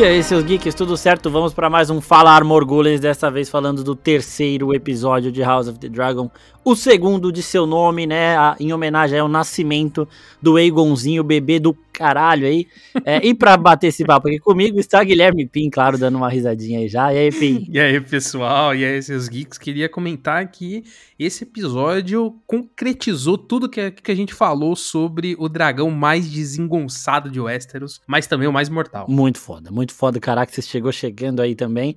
[0.00, 1.30] E aí, seus geeks, tudo certo?
[1.30, 5.68] Vamos para mais um Fala Armor Golems, dessa vez falando do terceiro episódio de House
[5.68, 6.30] of the Dragon,
[6.64, 10.08] o segundo de seu nome, né, em homenagem ao nascimento
[10.40, 12.66] do Aegonzinho, bebê do caralho aí.
[13.04, 16.78] É, e para bater esse papo aqui comigo está Guilherme Pim, claro, dando uma risadinha
[16.78, 17.12] aí já.
[17.12, 17.66] E aí, Pim?
[17.70, 18.74] E aí, pessoal?
[18.74, 19.58] E aí, seus geeks?
[19.58, 20.82] Queria comentar que
[21.24, 27.38] esse episódio concretizou tudo que, que a gente falou sobre o dragão mais desengonçado de
[27.38, 29.06] Westeros, mas também o mais mortal.
[29.08, 30.18] Muito foda, muito foda.
[30.18, 31.94] Caraca, você chegou chegando aí também.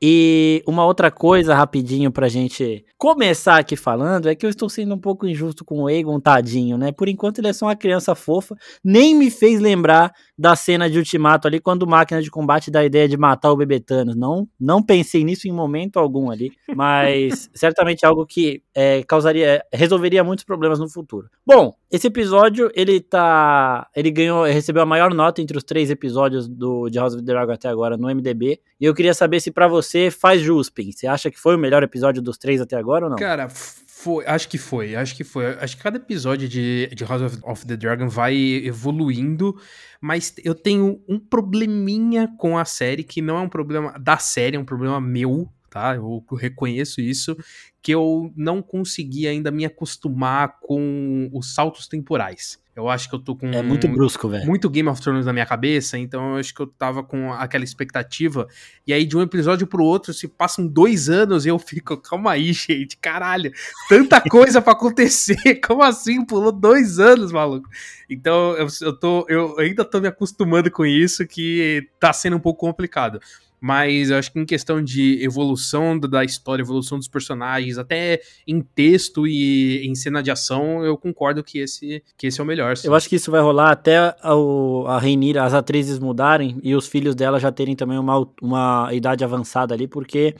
[0.00, 4.94] E uma outra coisa, rapidinho, pra gente começar aqui falando, é que eu estou sendo
[4.94, 6.92] um pouco injusto com o Egon, tadinho, né?
[6.92, 10.98] Por enquanto ele é só uma criança fofa, nem me fez lembrar da cena de
[10.98, 14.14] Ultimato ali, quando máquina de combate dá a ideia de matar o bebê Thanos.
[14.14, 20.22] Não, não pensei nisso em momento algum ali, mas certamente algo que é, causaria, resolveria
[20.22, 21.28] muitos problemas no futuro.
[21.44, 26.46] Bom, esse episódio, ele tá, ele ganhou, recebeu a maior nota entre os três episódios
[26.46, 29.50] do de House of the Dragon até agora no MDB, e eu queria saber se
[29.50, 30.92] para você faz jus, Pin.
[30.92, 33.16] Você acha que foi o melhor episódio dos três até agora ou não?
[33.16, 35.46] Cara, foi, acho que foi, acho que foi.
[35.58, 39.60] Acho que cada episódio de, de House of, of, the Dragon vai evoluindo,
[40.00, 44.56] mas eu tenho um probleminha com a série, que não é um problema da série,
[44.56, 45.96] é um problema meu, tá?
[45.96, 47.36] Eu reconheço isso,
[47.82, 52.58] que eu não consegui ainda me acostumar com os saltos temporais.
[52.78, 53.48] Eu acho que eu tô com.
[53.48, 54.46] É muito brusco, velho.
[54.46, 57.64] Muito Game of Thrones na minha cabeça, então eu acho que eu tava com aquela
[57.64, 58.46] expectativa.
[58.86, 62.30] E aí, de um episódio pro outro, se passam dois anos e eu fico, calma
[62.30, 63.50] aí, gente, caralho,
[63.88, 65.56] tanta coisa para acontecer.
[65.56, 66.24] Como assim?
[66.24, 67.68] Pulou dois anos, maluco.
[68.08, 72.40] Então eu, eu, tô, eu ainda tô me acostumando com isso, que tá sendo um
[72.40, 73.18] pouco complicado.
[73.60, 78.60] Mas eu acho que em questão de evolução da história, evolução dos personagens, até em
[78.60, 82.76] texto e em cena de ação, eu concordo que esse, que esse é o melhor.
[82.76, 82.88] Sim.
[82.88, 84.98] Eu acho que isso vai rolar até a, a
[85.44, 89.88] as atrizes mudarem e os filhos dela já terem também uma, uma idade avançada ali,
[89.88, 90.34] porque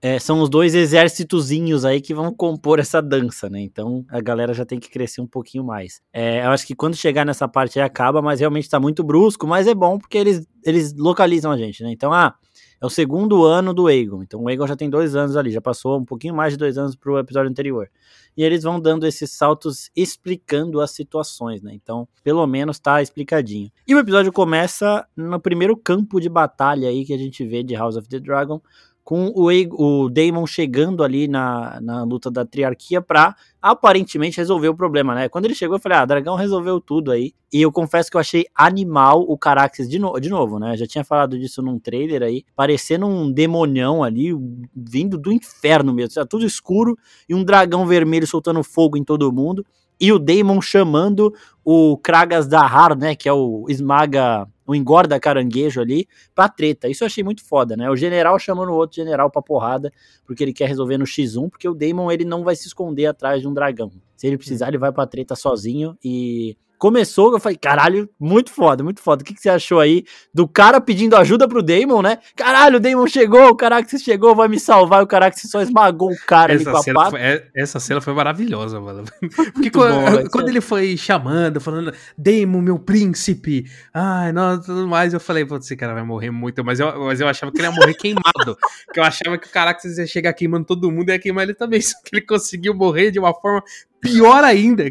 [0.00, 3.60] é, são os dois exércitozinhos aí que vão compor essa dança, né?
[3.60, 6.00] Então a galera já tem que crescer um pouquinho mais.
[6.12, 9.46] É, eu acho que quando chegar nessa parte aí acaba, mas realmente tá muito brusco,
[9.46, 11.90] mas é bom porque eles, eles localizam a gente, né?
[11.90, 12.34] Então, ah,
[12.80, 14.22] é o segundo ano do Aegon.
[14.22, 16.78] Então o Aegon já tem dois anos ali, já passou um pouquinho mais de dois
[16.78, 17.90] anos pro episódio anterior.
[18.36, 21.72] E eles vão dando esses saltos explicando as situações, né?
[21.74, 23.68] Então, pelo menos tá explicadinho.
[23.84, 27.74] E o episódio começa no primeiro campo de batalha aí que a gente vê de
[27.74, 28.62] House of the Dragon,
[29.08, 34.76] com o, o Daemon chegando ali na, na luta da triarquia pra aparentemente resolver o
[34.76, 35.30] problema, né?
[35.30, 37.32] Quando ele chegou, eu falei, ah, Dragão resolveu tudo aí.
[37.50, 40.76] E eu confesso que eu achei animal o Caraxes de, no de novo, né?
[40.76, 44.28] Já tinha falado disso num trailer aí, parecendo um demonião ali,
[44.76, 46.12] vindo do inferno mesmo.
[46.12, 46.94] Tá tudo escuro
[47.26, 49.64] e um dragão vermelho soltando fogo em todo mundo.
[50.00, 53.14] E o Daemon chamando o Kragas Dahar, né?
[53.14, 56.88] Que é o esmaga o engorda caranguejo ali, pra treta.
[56.88, 57.90] Isso eu achei muito foda, né?
[57.90, 59.90] O general chamando o outro general pra porrada,
[60.26, 63.40] porque ele quer resolver no X1, porque o Daemon ele não vai se esconder atrás
[63.40, 63.90] de um dragão.
[64.14, 68.84] Se ele precisar, ele vai pra treta sozinho e começou, eu falei, caralho, muito foda,
[68.84, 69.22] muito foda.
[69.22, 72.18] O que, que você achou aí do cara pedindo ajuda pro Damon, né?
[72.36, 76.16] Caralho, o Damon chegou, o Caraxes chegou, vai me salvar, o Caraxes só esmagou o
[76.26, 79.04] cara essa ali com a cena foi, é, Essa cena foi maravilhosa, mano.
[79.52, 85.12] Porque quando, bom, quando ele foi chamando, falando, Damon, meu príncipe, ai, não, tudo mais,
[85.12, 87.66] eu falei, pô, esse cara vai morrer muito, mas eu, mas eu achava que ele
[87.66, 88.56] ia morrer queimado,
[88.94, 91.54] que eu achava que o Caraxes ia chegar queimando todo mundo e ia queimar ele
[91.54, 93.62] também, só que ele conseguiu morrer de uma forma
[94.00, 94.84] pior ainda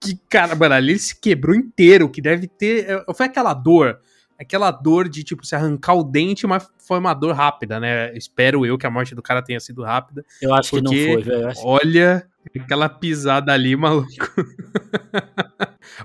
[0.00, 2.88] que, cara, mano, ali ele se quebrou inteiro, que deve ter.
[2.88, 3.98] É, foi aquela dor.
[4.38, 8.14] Aquela dor de, tipo, se arrancar o dente, mas foi uma dor rápida, né?
[8.14, 10.24] Espero eu que a morte do cara tenha sido rápida.
[10.42, 11.52] Eu acho porque, que não foi, velho.
[11.64, 14.10] Olha, aquela pisada ali, maluco.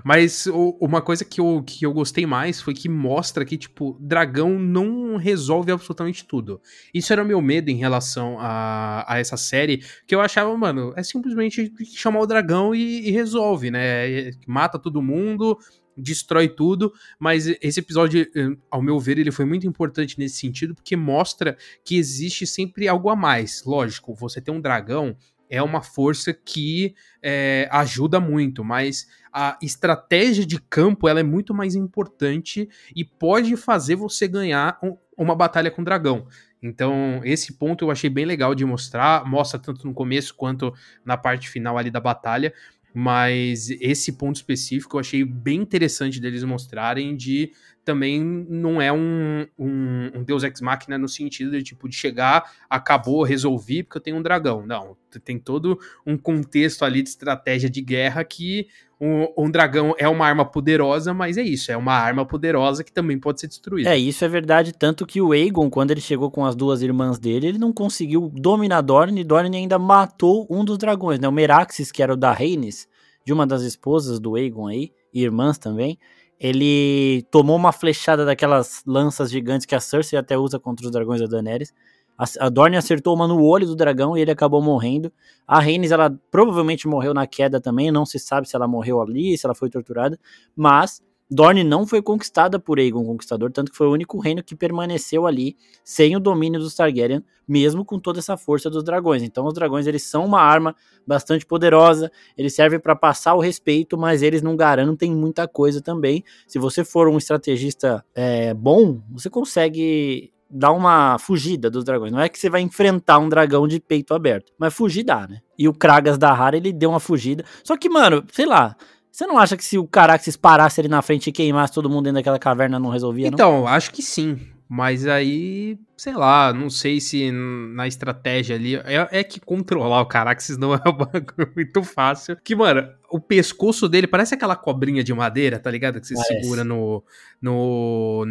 [0.04, 3.96] Mas o, uma coisa que eu, que eu gostei mais foi que mostra que, tipo,
[4.00, 6.60] dragão não resolve absolutamente tudo.
[6.92, 11.02] Isso era meu medo em relação a, a essa série, que eu achava, mano, é
[11.02, 14.30] simplesmente chamar o dragão e, e resolve, né?
[14.46, 15.58] Mata todo mundo,
[15.96, 20.74] destrói tudo, mas esse episódio, eh, ao meu ver, ele foi muito importante nesse sentido,
[20.74, 23.62] porque mostra que existe sempre algo a mais.
[23.64, 25.16] Lógico, você tem um dragão,
[25.52, 31.52] é uma força que é, ajuda muito, mas a estratégia de campo ela é muito
[31.52, 36.26] mais importante e pode fazer você ganhar um, uma batalha com o dragão.
[36.62, 40.72] Então, esse ponto eu achei bem legal de mostrar, mostra tanto no começo quanto
[41.04, 42.54] na parte final ali da batalha,
[42.94, 47.52] mas esse ponto específico eu achei bem interessante deles mostrarem de
[47.84, 52.52] também não é um, um, um, Deus Ex Machina no sentido de tipo de chegar,
[52.70, 54.64] acabou, resolvi porque eu tenho um dragão.
[54.64, 58.68] Não, tem todo um contexto ali de estratégia de guerra que
[59.04, 62.92] um, um, dragão é uma arma poderosa, mas é isso, é uma arma poderosa que
[62.92, 63.90] também pode ser destruída.
[63.90, 67.18] É, isso é verdade, tanto que o Aegon, quando ele chegou com as duas irmãs
[67.18, 71.26] dele, ele não conseguiu dominar Dorne, e Dorne ainda matou um dos dragões, né?
[71.26, 72.86] O Meraxes, que era o da Rhaenys,
[73.26, 75.98] de uma das esposas do Aegon aí, irmãs também,
[76.38, 81.20] ele tomou uma flechada daquelas lanças gigantes que a Cersei até usa contra os dragões
[81.20, 81.74] da Daenerys,
[82.18, 85.12] a, Dorne acertou uma no olho do dragão e ele acabou morrendo.
[85.46, 89.36] A Rhaenys, ela provavelmente morreu na queda também, não se sabe se ela morreu ali,
[89.36, 90.18] se ela foi torturada,
[90.54, 94.54] mas Dorne não foi conquistada por Aegon Conquistador, tanto que foi o único reino que
[94.54, 99.22] permaneceu ali sem o domínio dos Targaryen, mesmo com toda essa força dos dragões.
[99.22, 100.76] Então os dragões eles são uma arma
[101.06, 106.22] bastante poderosa, eles servem para passar o respeito, mas eles não garantem muita coisa também.
[106.46, 112.12] Se você for um estrategista é, bom, você consegue dá uma fugida dos dragões.
[112.12, 115.38] Não é que você vai enfrentar um dragão de peito aberto, mas fugir dá, né?
[115.58, 117.44] E o Kragas da Hara, ele deu uma fugida.
[117.64, 118.76] Só que, mano, sei lá,
[119.10, 122.04] você não acha que se o Caraxes parasse ali na frente e queimasse todo mundo
[122.04, 123.66] dentro daquela caverna não resolvia, então, não?
[123.66, 124.38] acho que sim.
[124.74, 128.76] Mas aí, sei lá, não sei se na estratégia ali.
[128.76, 132.38] É, é que controlar o Caraxes não é um bagulho muito fácil.
[132.42, 136.00] Que, mano, o pescoço dele parece aquela cobrinha de madeira, tá ligado?
[136.00, 136.40] Que você parece.
[136.40, 137.04] segura no,
[137.38, 138.24] no.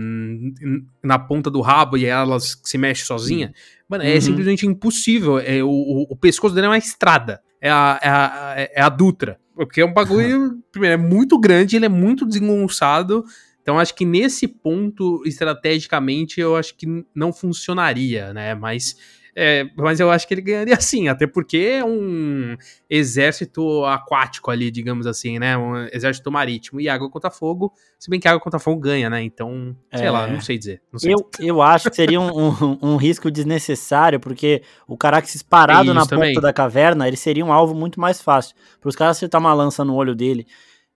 [1.04, 3.54] na ponta do rabo e ela se mexe sozinha.
[3.88, 4.22] Mano, é uhum.
[4.22, 5.38] simplesmente impossível.
[5.38, 7.40] É, o, o, o, pescoço dele é uma estrada.
[7.62, 9.40] É a, é a, é a Dutra.
[9.54, 10.58] Porque é um bagulho.
[10.74, 13.24] primeiro, é muito grande, ele é muito desengonçado.
[13.62, 18.56] Então acho que nesse ponto, estrategicamente, eu acho que não funcionaria, né?
[18.56, 18.96] Mas,
[19.36, 22.58] é, mas eu acho que ele ganharia sim, até porque é um
[22.90, 25.56] exército aquático ali, digamos assim, né?
[25.56, 26.82] Um exército marítimo.
[26.82, 29.22] E água contra fogo, se bem que água contra fogo ganha, né?
[29.22, 30.82] Então, sei é, lá, não sei dizer.
[30.92, 31.50] Não sei eu, dizer.
[31.50, 36.06] eu acho que seria um, um, um, risco desnecessário, porque o Caraxes parado é na
[36.08, 36.34] também.
[36.34, 38.56] ponta da caverna, ele seria um alvo muito mais fácil.
[38.80, 40.48] Para os caras acertar uma lança no olho dele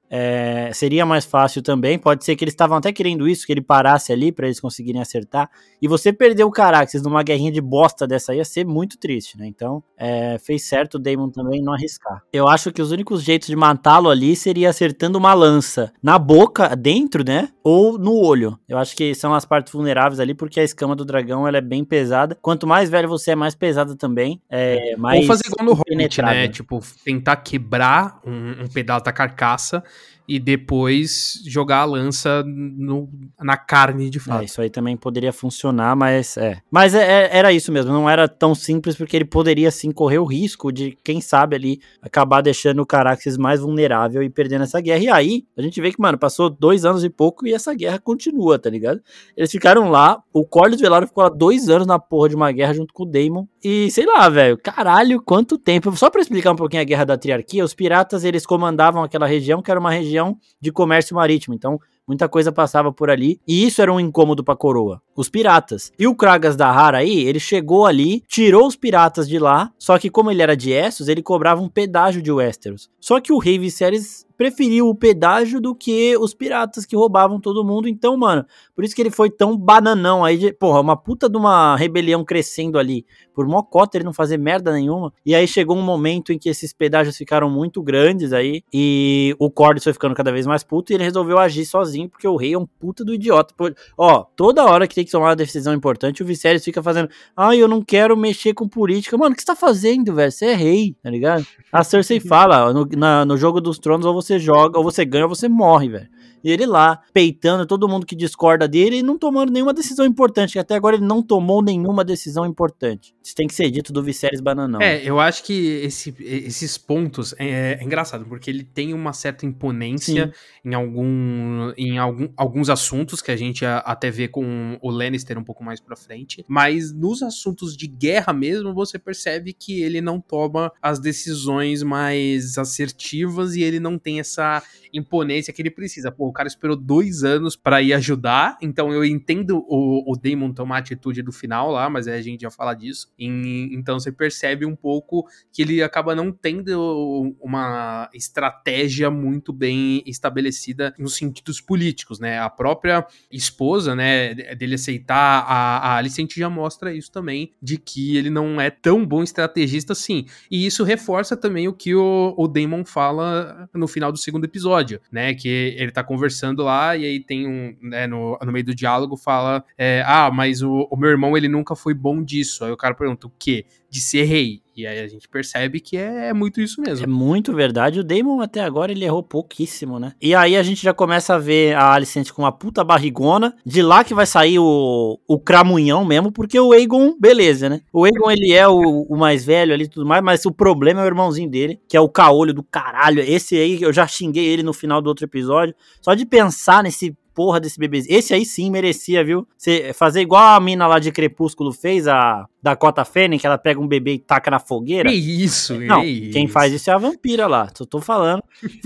[0.09, 1.97] é, seria mais fácil também.
[1.97, 5.01] Pode ser que eles estavam até querendo isso, que ele parasse ali para eles conseguirem
[5.01, 5.49] acertar.
[5.81, 9.47] E você perder o Caraxes numa guerrinha de bosta dessa ia ser muito triste, né?
[9.47, 12.21] Então, é, fez certo o Damon também não arriscar.
[12.31, 16.75] Eu acho que os únicos jeitos de matá-lo ali seria acertando uma lança na boca,
[16.75, 17.49] dentro, né?
[17.63, 18.59] Ou no olho.
[18.67, 21.61] Eu acho que são as partes vulneráveis ali, porque a escama do dragão ela é
[21.61, 22.37] bem pesada.
[22.41, 24.41] Quanto mais velho você é, mais pesada também.
[24.49, 26.47] É, mais Ou fazer igual no Hobbit, né?
[26.47, 29.83] Tipo, tentar quebrar um, um pedaço da carcaça
[30.27, 34.41] e depois jogar a lança no, na carne de fato.
[34.41, 36.57] É, isso aí também poderia funcionar, mas é.
[36.71, 40.17] Mas é, é, era isso mesmo, não era tão simples porque ele poderia sim correr
[40.17, 44.81] o risco de, quem sabe, ali acabar deixando o Caraxes mais vulnerável e perdendo essa
[44.81, 45.03] guerra.
[45.03, 47.99] E aí, a gente vê que, mano, passou dois anos e pouco e essa guerra
[47.99, 49.01] continua, tá ligado?
[49.37, 52.73] Eles ficaram lá, o Corlys Velaryon ficou lá dois anos na porra de uma guerra
[52.73, 53.45] junto com o Daemon.
[53.67, 55.91] E sei lá, velho, caralho, quanto tempo.
[55.97, 59.59] Só pra explicar um pouquinho a guerra da triarquia, os piratas eles comandavam aquela região
[59.59, 61.55] que era uma região de comércio marítimo.
[61.55, 65.01] Então, muita coisa passava por ali, e isso era um incômodo para a coroa.
[65.15, 65.91] Os piratas.
[65.97, 69.97] E o Kragas da Hara aí, ele chegou ali, tirou os piratas de lá, só
[69.97, 72.87] que como ele era de Essos, ele cobrava um pedágio de Westeros.
[73.01, 77.63] Só que o rei Viserys preferiu o pedágio do que os piratas que roubavam todo
[77.63, 77.87] mundo.
[77.87, 78.45] Então, mano,
[78.75, 80.37] por isso que ele foi tão bananão aí.
[80.37, 83.05] De, porra, uma puta de uma rebelião crescendo ali.
[83.33, 85.13] Por mocota ele não fazer merda nenhuma.
[85.25, 88.63] E aí chegou um momento em que esses pedágios ficaram muito grandes aí.
[88.73, 90.91] E o Cordes foi ficando cada vez mais puto.
[90.91, 93.53] E ele resolveu agir sozinho, porque o rei é um puta do idiota.
[93.97, 97.09] Ó, toda hora que tem que tomar uma decisão importante, o Viserys fica fazendo.
[97.35, 99.17] Ah, eu não quero mexer com política.
[99.17, 100.31] Mano, o que você tá fazendo, velho?
[100.31, 101.45] Você é rei, tá ligado?
[101.71, 105.05] A Cersei fala, no, na, no jogo dos tronos, ou você você joga, ou você
[105.05, 106.07] ganha, ou você morre, velho.
[106.45, 110.53] E ele lá, peitando todo mundo que discorda dele e não tomando nenhuma decisão importante.
[110.53, 113.15] Que até agora ele não tomou nenhuma decisão importante.
[113.23, 114.79] Isso tem que ser dito do Viserys Bananão.
[114.79, 119.43] É, eu acho que esse, esses pontos é, é, engraçado, porque ele tem uma certa
[119.43, 120.31] imponência
[120.63, 125.43] em, algum, em algum, alguns assuntos que a gente até vê com o Lannister um
[125.43, 126.45] pouco mais pra frente.
[126.47, 132.59] Mas nos assuntos de guerra mesmo, você percebe que ele não toma as decisões mais
[132.59, 134.61] assertivas e ele não tem essa
[134.93, 136.11] imponência que ele precisa.
[136.11, 140.75] Pô, cara esperou dois anos para ir ajudar, então eu entendo o, o Damon tomar
[140.75, 143.11] a atitude do final lá, mas a gente já fala disso.
[143.17, 150.03] E, então você percebe um pouco que ele acaba não tendo uma estratégia muito bem
[150.05, 152.39] estabelecida nos sentidos políticos, né?
[152.39, 157.53] A própria esposa, né, dele aceitar a, a Alice, a gente já mostra isso também,
[157.61, 160.25] de que ele não é tão bom estrategista assim.
[160.51, 164.99] E isso reforça também o que o, o Damon fala no final do segundo episódio
[165.11, 165.33] né?
[165.33, 166.24] Que ele tá conversando
[166.63, 170.61] lá e aí tem um, né, no, no meio do diálogo fala, é, ah, mas
[170.61, 172.63] o, o meu irmão ele nunca foi bom disso.
[172.65, 173.65] Aí o cara pergunta, o quê?
[173.95, 174.61] De ser rei.
[174.75, 177.05] E aí a gente percebe que é muito isso mesmo.
[177.05, 178.01] É muito verdade.
[178.01, 180.11] O Damon até agora ele errou pouquíssimo, né?
[180.21, 183.55] E aí a gente já começa a ver a Alicent com uma puta barrigona.
[183.65, 187.79] De lá que vai sair o, o cramunhão mesmo, porque o Aegon, beleza, né?
[187.93, 190.99] O Aegon ele é o, o mais velho ali e tudo mais, mas o problema
[190.99, 193.21] é o irmãozinho dele, que é o caolho do caralho.
[193.21, 195.73] Esse aí eu já xinguei ele no final do outro episódio.
[196.01, 198.17] Só de pensar nesse porra desse bebezinho.
[198.17, 199.45] Esse aí sim merecia, viu?
[199.57, 203.79] Você fazer igual a mina lá de Crepúsculo fez, a Dakota Fanning, que ela pega
[203.79, 205.09] um bebê e taca na fogueira.
[205.09, 207.67] Que isso, Não, quem faz isso é a vampira lá.
[207.77, 208.41] Só tô falando.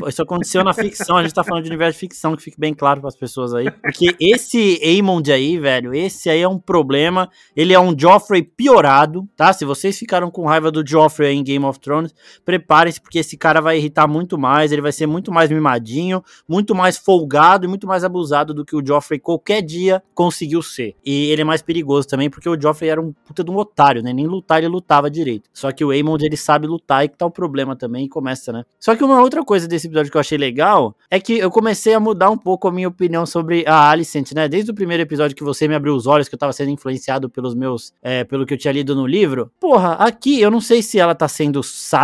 [0.08, 2.74] Isso aconteceu na ficção, a gente tá falando de universo de ficção, que fique bem
[2.74, 3.70] claro para as pessoas aí.
[3.70, 7.30] Porque esse Aemond aí, velho, esse aí é um problema.
[7.56, 9.54] Ele é um Joffrey piorado, tá?
[9.54, 12.14] Se vocês ficaram com raiva do Joffrey aí em Game of Thrones,
[12.44, 16.74] preparem-se, porque esse cara vai irritar muito mais, ele vai ser muito mais mimadinho, muito
[16.74, 20.96] mais folgado e muito mais abusado do que o Joffrey qualquer dia conseguiu ser.
[21.06, 24.02] E ele é mais perigoso também, porque o Joffrey era um puta de um otário,
[24.02, 24.14] né?
[24.14, 25.50] Nem lutar ele lutava direito.
[25.54, 28.52] Só que o Aemond, ele sabe lutar e que tá o problema também e começa,
[28.52, 28.64] né?
[28.80, 31.94] Só que uma outra coisa desse episódio que eu achei legal é que eu comecei
[31.94, 34.48] a mudar um pouco a minha opinião sobre a Alicent, né?
[34.48, 37.30] Desde o primeiro episódio que você me abriu os olhos, que eu tava sendo influenciado
[37.30, 39.52] pelos meus, é, pelo que eu tinha lido no livro.
[39.60, 41.62] Porra, aqui eu não sei se ela tá sendo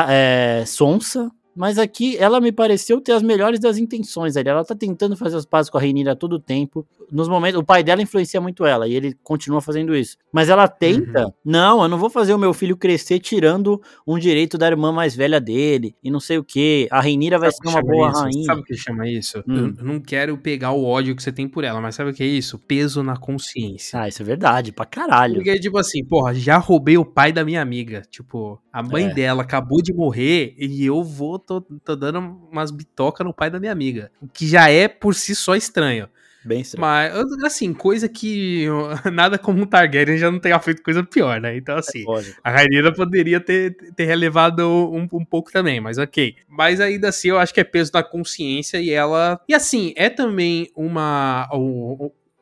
[0.09, 4.49] é, sonsa, mas aqui ela me pareceu ter as melhores das intenções ali.
[4.49, 6.85] Ela tá tentando fazer as pazes com a Rainira a todo tempo.
[7.11, 10.17] Nos momentos, o pai dela influencia muito ela e ele continua fazendo isso.
[10.31, 11.33] Mas ela tenta, uhum.
[11.45, 15.15] não, eu não vou fazer o meu filho crescer tirando um direito da irmã mais
[15.15, 16.87] velha dele e não sei o que.
[16.91, 18.21] A Rainira vai ser uma boa isso?
[18.21, 18.45] rainha.
[18.45, 19.43] Sabe o que chama isso?
[19.47, 19.73] Hum.
[19.77, 22.23] Eu não quero pegar o ódio que você tem por ela, mas sabe o que
[22.23, 22.59] é isso?
[22.59, 24.01] Peso na consciência.
[24.01, 25.35] Ah, isso é verdade, pra caralho.
[25.35, 28.01] Porque tipo assim, porra, já roubei o pai da minha amiga.
[28.09, 29.13] Tipo, a mãe é.
[29.13, 32.19] dela acabou de morrer e eu vou tô, tô dando
[32.51, 34.11] umas bitocas no pai da minha amiga.
[34.21, 36.09] O que já é por si só estranho.
[36.45, 36.81] Bem estranho.
[36.81, 38.67] Mas, assim, coisa que
[39.11, 41.57] nada como um Targaryen já não tenha feito coisa pior, né?
[41.57, 46.35] Então, assim, é a Rainha poderia ter, ter relevado um, um, pouco também, mas ok.
[46.47, 49.41] Mas ainda assim, eu acho que é peso da consciência e ela.
[49.49, 51.49] E assim, é também uma.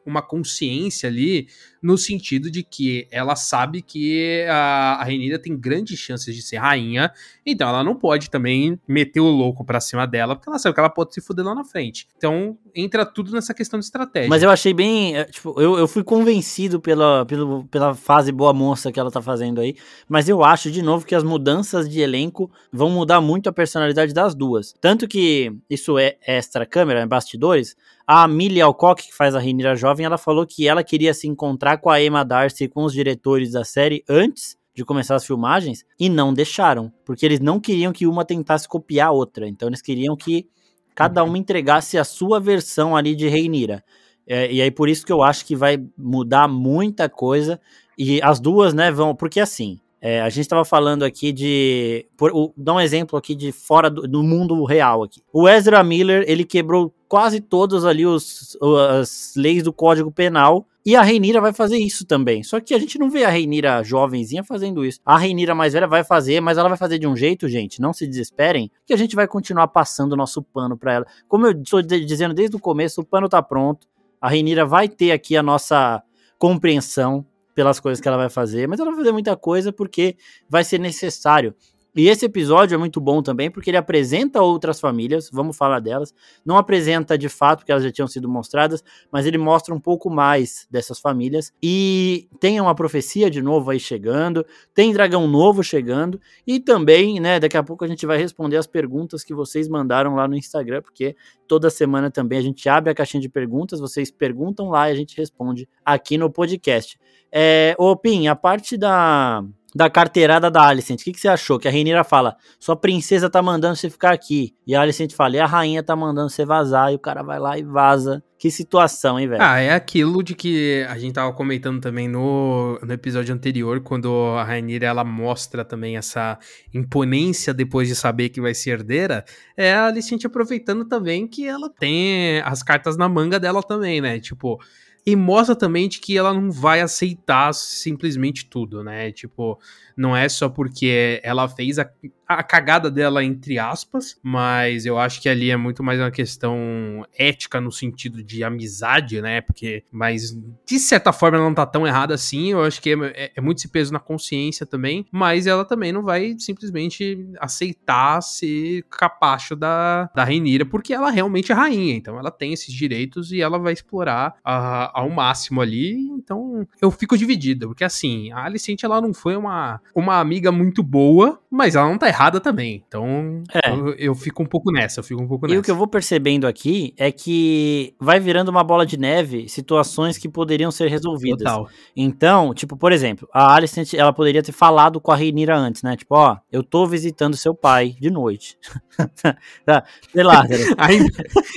[0.06, 1.48] Uma consciência ali
[1.84, 6.58] no sentido de que ela sabe que a, a Renira tem grandes chances de ser
[6.58, 7.12] rainha,
[7.46, 10.80] então ela não pode também meter o louco pra cima dela, porque ela sabe que
[10.80, 12.08] ela pode se fuder lá na frente.
[12.18, 14.30] Então entra tudo nessa questão de estratégia.
[14.30, 15.18] Mas eu achei bem.
[15.18, 19.22] É, tipo, eu, eu fui convencido pela, pela, pela fase boa moça que ela tá
[19.22, 19.76] fazendo aí,
[20.08, 24.14] mas eu acho, de novo, que as mudanças de elenco vão mudar muito a personalidade
[24.14, 24.74] das duas.
[24.80, 27.76] Tanto que isso é extra câmera, é bastidores.
[28.06, 31.73] A Millie Alcock, que faz a Renira jovem, ela falou que ela queria se encontrar
[31.78, 35.86] com a Emma Darcy e com os diretores da série antes de começar as filmagens
[36.00, 39.82] e não deixaram, porque eles não queriam que uma tentasse copiar a outra, então eles
[39.82, 40.48] queriam que
[40.96, 43.84] cada uma entregasse a sua versão ali de Reinira.
[44.26, 47.60] É, e aí por isso que eu acho que vai mudar muita coisa.
[47.98, 52.06] E as duas, né, vão, porque assim, é, a gente estava falando aqui de.
[52.18, 55.22] Por, o, dar um exemplo aqui de fora do, do, mundo real aqui.
[55.32, 58.58] O Ezra Miller, ele quebrou quase todas ali os,
[58.90, 60.68] as leis do Código Penal.
[60.86, 62.44] E a Reinira vai fazer isso também.
[62.44, 65.00] Só que a gente não vê a Reinira jovenzinha fazendo isso.
[65.06, 67.80] A Reinira mais velha vai fazer, mas ela vai fazer de um jeito, gente.
[67.80, 71.06] Não se desesperem, que a gente vai continuar passando o nosso pano para ela.
[71.30, 73.88] Como eu estou dizendo desde o começo, o pano tá pronto.
[74.20, 76.04] A Reinira vai ter aqui a nossa
[76.38, 80.16] compreensão pelas coisas que ela vai fazer, mas ela vai fazer muita coisa porque
[80.50, 81.56] vai ser necessário.
[81.96, 86.14] E esse episódio é muito bom também porque ele apresenta outras famílias, vamos falar delas.
[86.44, 90.10] Não apresenta de fato, porque elas já tinham sido mostradas, mas ele mostra um pouco
[90.10, 91.54] mais dessas famílias.
[91.62, 97.40] E tem uma profecia de novo aí chegando, tem dragão novo chegando, e também, né,
[97.40, 100.82] daqui a pouco a gente vai responder as perguntas que vocês mandaram lá no Instagram,
[100.82, 101.16] porque
[101.48, 104.96] toda semana também a gente abre a caixinha de perguntas, vocês perguntam lá e a
[104.96, 107.00] gente responde aqui no podcast.
[107.32, 109.44] É, Pim, a parte da
[109.76, 111.02] da carteirada da Alicent.
[111.02, 111.60] O que, que você achou?
[111.60, 114.56] Que a Rainira fala, sua princesa tá mandando você ficar aqui.
[114.66, 116.92] E a Alicent fala, e a rainha tá mandando você vazar.
[116.92, 118.24] E o cara vai lá e vaza.
[118.38, 119.42] Que situação, hein, velho?
[119.42, 124.14] Ah, é aquilo de que a gente tava comentando também no, no episódio anterior, quando
[124.38, 126.38] a Rainira ela mostra também essa
[126.74, 129.24] imponência depois de saber que vai ser herdeira.
[129.56, 134.20] É a Alicent aproveitando também que ela tem as cartas na manga dela também, né?
[134.20, 134.60] Tipo,
[135.06, 139.12] e mostra também de que ela não vai aceitar simplesmente tudo, né?
[139.12, 139.60] Tipo,
[139.96, 141.90] não é só porque ela fez a
[142.38, 147.06] a cagada dela entre aspas, mas eu acho que ali é muito mais uma questão
[147.18, 149.42] ética no sentido de amizade, né?
[149.42, 150.36] Porque, mas
[150.66, 153.42] de certa forma ela não tá tão errada assim, eu acho que é, é, é
[153.42, 159.56] muito esse peso na consciência também, mas ela também não vai simplesmente aceitar ser capacho
[159.56, 163.60] da, da Rainira, porque ela realmente é rainha, então ela tem esses direitos e ela
[163.60, 169.02] vai explorar a, ao máximo ali, então eu fico dividida, porque assim, a Alicente ela
[169.02, 172.84] não foi uma, uma amiga muito boa, mas ela não tá errada também.
[172.88, 173.70] Então, é.
[173.70, 175.56] eu, eu, fico um pouco nessa, eu fico um pouco nessa.
[175.56, 179.48] E o que eu vou percebendo aqui é que vai virando uma bola de neve
[179.48, 181.44] situações que poderiam ser resolvidas.
[181.44, 181.70] Total.
[181.96, 185.96] Então, tipo, por exemplo, a Alicent, ela poderia ter falado com a Reinira antes, né?
[185.96, 188.58] Tipo, ó, eu tô visitando seu pai de noite.
[189.66, 190.46] Tá, sei lá.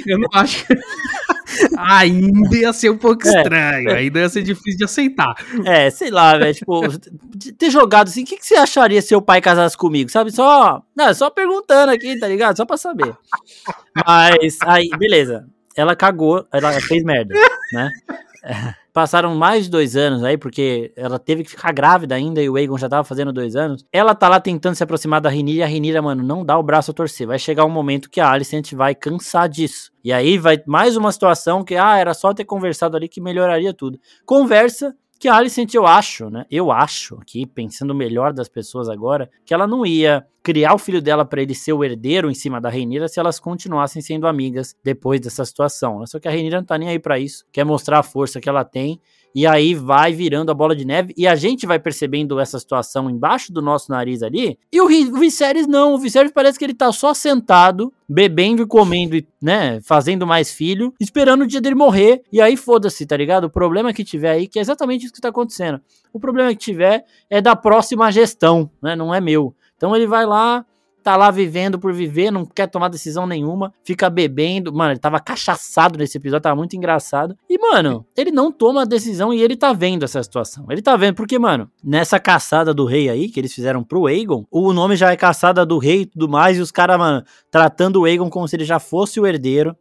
[0.07, 0.75] eu não acho que...
[1.77, 3.95] ainda ia ser um pouco é, estranho, é.
[3.99, 5.35] ainda ia ser difícil de aceitar.
[5.65, 6.83] É, sei lá, velho, tipo,
[7.57, 10.11] ter jogado assim, o que, que você acharia se seu pai casasse comigo?
[10.11, 12.57] Sabe, só, não, só perguntando aqui, tá ligado?
[12.57, 13.17] Só pra saber.
[14.07, 17.35] Mas, aí, beleza, ela cagou, ela fez merda,
[17.73, 17.91] né?
[18.93, 22.57] passaram mais de dois anos aí, porque ela teve que ficar grávida ainda e o
[22.57, 23.85] Aegon já tava fazendo dois anos.
[23.93, 26.63] Ela tá lá tentando se aproximar da Renira e a Renira, mano, não dá o
[26.63, 27.27] braço a torcer.
[27.27, 29.91] Vai chegar um momento que a Alicent vai cansar disso.
[30.03, 33.75] E aí vai mais uma situação que, ah, era só ter conversado ali que melhoraria
[33.75, 33.99] tudo.
[34.25, 36.45] Conversa, que a Alicent, eu acho, né?
[36.51, 41.03] Eu acho, aqui, pensando melhor das pessoas agora, que ela não ia criar o filho
[41.03, 44.77] dela para ele ser o herdeiro em cima da Reinira se elas continuassem sendo amigas
[44.85, 45.99] depois dessa situação.
[45.99, 46.07] Né?
[46.07, 48.49] Só que a Reinira não tá nem aí para isso, quer mostrar a força que
[48.49, 49.01] ela tem
[49.37, 53.11] e aí vai virando a bola de neve e a gente vai percebendo essa situação
[53.11, 54.59] embaixo do nosso nariz ali.
[54.73, 59.23] E o, Viserys não, o Viserys parece que ele tá só sentado, bebendo e comendo,
[59.43, 62.23] né, fazendo mais filho, esperando o dia dele morrer.
[62.33, 63.45] E aí foda-se, tá ligado?
[63.45, 65.83] O problema que tiver aí, que é exatamente isso que tá acontecendo.
[66.15, 69.55] O problema que tiver é da próxima gestão, né, não é meu.
[69.77, 70.65] Então ele vai lá,
[71.07, 74.73] tá lá vivendo por viver, não quer tomar decisão nenhuma, fica bebendo.
[74.75, 77.39] Mano, ele tava cachaçado nesse episódio, tava muito engraçado.
[77.49, 80.67] E, mano, ele não toma decisão e ele tá vendo essa situação.
[80.69, 84.45] Ele tá vendo, porque, mano, nessa caçada do rei aí, que eles fizeram pro Aegon,
[84.51, 87.23] o nome já é caçada do rei e tudo mais, e os caras, mano,
[87.53, 89.77] tratando o Aegon como se ele já fosse o herdeiro.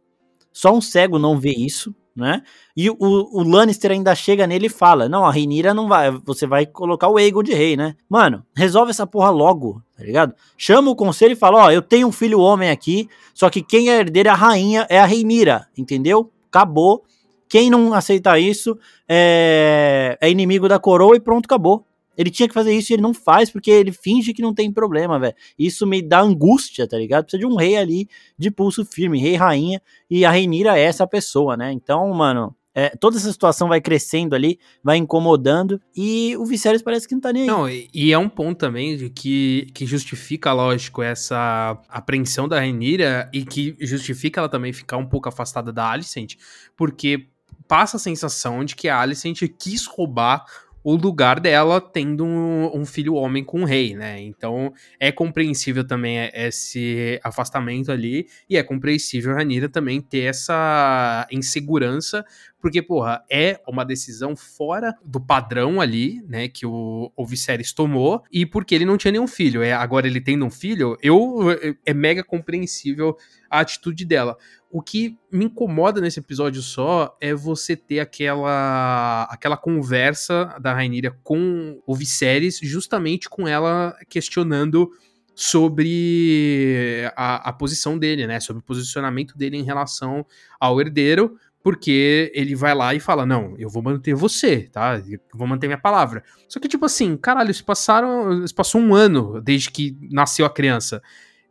[0.52, 2.42] Só um cego não vê isso, né?
[2.74, 6.46] E o, o Lannister ainda chega nele e fala: Não, a Reinira não vai, você
[6.46, 7.94] vai colocar o Aegon de rei, né?
[8.08, 10.34] Mano, resolve essa porra logo, tá ligado?
[10.56, 13.90] Chama o conselho e fala: Ó, eu tenho um filho homem aqui, só que quem
[13.90, 16.30] é herdeira, a rainha, é a Reinira, entendeu?
[16.48, 17.04] Acabou.
[17.48, 18.76] Quem não aceitar isso
[19.08, 21.86] é, é inimigo da coroa e pronto, acabou.
[22.16, 24.72] Ele tinha que fazer isso e ele não faz porque ele finge que não tem
[24.72, 25.34] problema, velho.
[25.58, 27.24] Isso me dá angústia, tá ligado?
[27.24, 31.06] Precisa de um rei ali de pulso firme, rei, rainha, e a Reinira é essa
[31.06, 31.72] pessoa, né?
[31.72, 37.08] Então, mano, é, toda essa situação vai crescendo ali, vai incomodando, e o Viserys parece
[37.08, 37.48] que não tá nem aí.
[37.48, 43.30] Não, e, é um ponto também de que, que justifica, lógico, essa apreensão da Rhaenyra
[43.32, 46.34] e que justifica ela também ficar um pouco afastada da Alicent,
[46.76, 47.28] porque
[47.66, 50.44] passa a sensação de que a Alicent quis roubar
[50.88, 54.20] o lugar dela tendo um, um, filho homem com um rei, né?
[54.20, 61.26] Então é compreensível também esse afastamento ali e é compreensível a Ranira também ter essa
[61.28, 62.24] insegurança
[62.66, 68.24] porque, porra, é uma decisão fora do padrão ali, né, que o, o Viserys tomou,
[68.28, 69.62] e porque ele não tinha nenhum filho.
[69.62, 71.46] É, agora ele tendo um filho, eu
[71.86, 73.16] é mega compreensível
[73.48, 74.36] a atitude dela.
[74.68, 81.16] O que me incomoda nesse episódio só é você ter aquela aquela conversa da Rainira
[81.22, 84.90] com o Viserys, justamente com ela questionando
[85.36, 88.40] sobre a, a, posição dele, né?
[88.40, 90.26] Sobre o posicionamento dele em relação
[90.58, 95.02] ao herdeiro porque ele vai lá e fala: Não, eu vou manter você, tá?
[95.04, 96.22] Eu vou manter minha palavra.
[96.48, 98.46] Só que, tipo assim, caralho, se passaram.
[98.46, 101.02] Se passou um ano desde que nasceu a criança.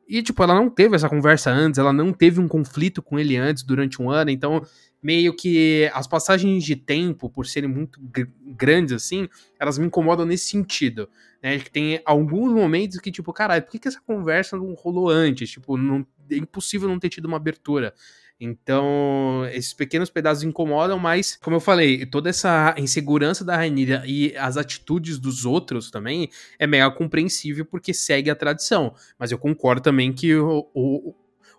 [0.08, 3.36] E, tipo, ela não teve essa conversa antes, ela não teve um conflito com ele
[3.36, 4.62] antes durante um ano, então
[5.04, 8.00] meio que as passagens de tempo, por serem muito
[8.56, 9.28] grandes assim,
[9.60, 11.10] elas me incomodam nesse sentido,
[11.44, 11.60] né?
[11.60, 15.50] Que tem alguns momentos que, tipo, caralho, por que, que essa conversa não rolou antes?
[15.50, 17.94] Tipo, não, é impossível não ter tido uma abertura.
[18.40, 24.36] Então, esses pequenos pedaços incomodam, mas, como eu falei, toda essa insegurança da Rainira e
[24.36, 28.94] as atitudes dos outros também é mega compreensível porque segue a tradição.
[29.18, 31.16] Mas eu concordo também que o, o,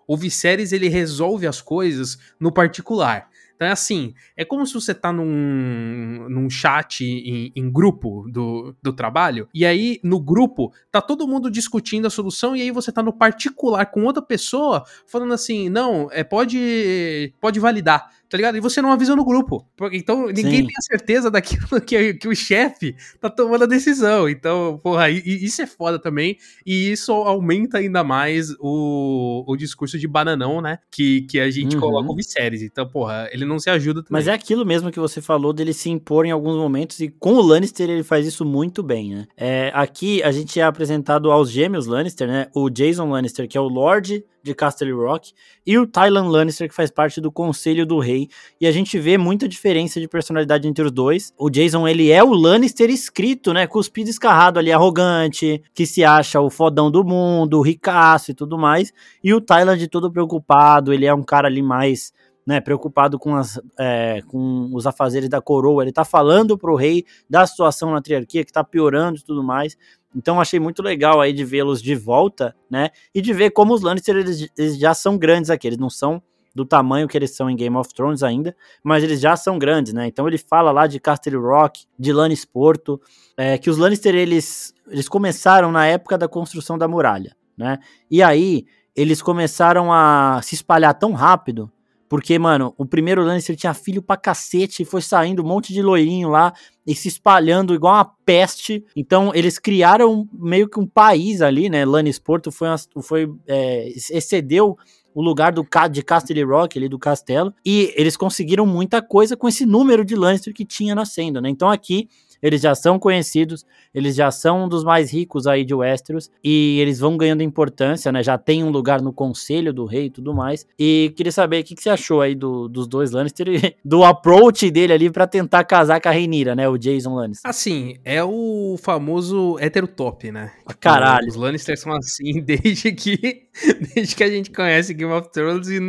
[0.07, 3.27] o Viserys ele resolve as coisas no particular.
[3.57, 8.75] Então é assim, é como se você tá num, num chat em, em, grupo do,
[8.83, 12.91] do trabalho, e aí no grupo tá todo mundo discutindo a solução, e aí você
[12.91, 18.57] tá no particular com outra pessoa falando assim, não, é, pode, pode validar tá ligado?
[18.57, 19.65] E você não avisa no grupo.
[19.91, 20.67] Então ninguém Sim.
[20.67, 24.29] tem a certeza daquilo que, que o chefe tá tomando a decisão.
[24.29, 26.37] Então, porra, isso é foda também.
[26.65, 30.79] E isso aumenta ainda mais o, o discurso de bananão, né?
[30.91, 31.81] Que, que a gente uhum.
[31.81, 32.61] coloca como séries.
[32.61, 34.11] Então, porra, ele não se ajuda também.
[34.11, 36.99] Mas é aquilo mesmo que você falou dele se impor em alguns momentos.
[36.99, 39.27] E com o Lannister ele faz isso muito bem, né?
[39.35, 42.47] É, aqui a gente é apresentado aos gêmeos Lannister, né?
[42.53, 45.33] O Jason Lannister, que é o Lorde de Castle Rock,
[45.65, 48.27] e o Tylan Lannister, que faz parte do Conselho do Rei.
[48.59, 51.33] E a gente vê muita diferença de personalidade entre os dois.
[51.37, 53.67] O Jason, ele é o Lannister escrito, né?
[53.67, 58.93] Cuspido escarrado ali, arrogante, que se acha o fodão do mundo, ricaço e tudo mais.
[59.23, 62.13] E o Tylan de todo preocupado, ele é um cara ali mais
[62.47, 67.03] né, preocupado com, as, é, com os afazeres da coroa, ele tá falando pro rei
[67.29, 69.77] da situação na triarquia que tá piorando e tudo mais.
[70.15, 72.89] Então achei muito legal aí de vê-los de volta, né?
[73.13, 76.21] E de ver como os Lannister eles, eles, já são grandes aqui, eles não são
[76.55, 79.93] do tamanho que eles são em Game of Thrones ainda, mas eles já são grandes,
[79.93, 80.07] né?
[80.07, 82.99] Então ele fala lá de Castle Rock, de Lannisporto,
[83.37, 87.77] é, que os Lannister eles, eles começaram na época da construção da muralha, né?
[88.09, 88.65] E aí
[88.95, 91.71] eles começaram a se espalhar tão rápido
[92.09, 95.81] porque, mano, o primeiro Lannister tinha filho pra cacete, e foi saindo um monte de
[95.81, 96.53] loirinho lá
[96.85, 98.83] e se espalhando igual uma peste.
[98.95, 101.83] Então, eles criaram meio que um país ali, né?
[101.85, 102.67] Lannisporto foi,
[103.01, 104.77] foi é, excedeu
[105.13, 109.47] o lugar do de Castle Rock, ali do castelo, e eles conseguiram muita coisa com
[109.47, 111.49] esse número de Lannister que tinha nascendo, né?
[111.49, 112.07] Então aqui
[112.41, 116.79] eles já são conhecidos, eles já são um dos mais ricos aí de Westeros e
[116.79, 118.21] eles vão ganhando importância, né?
[118.21, 120.65] Já tem um lugar no conselho do rei e tudo mais.
[120.77, 124.03] E queria saber o que, que você achou aí do, dos dois Lannister e do
[124.03, 126.67] approach dele ali para tentar casar com a Reinira, né?
[126.69, 127.49] O Jason Lannister.
[127.49, 130.51] Assim, é o famoso heterotop, né?
[130.59, 131.27] Tipo, Caralho.
[131.27, 133.47] Os Lannisters são assim desde que
[133.95, 135.79] desde que a gente conhece Game of Thrones e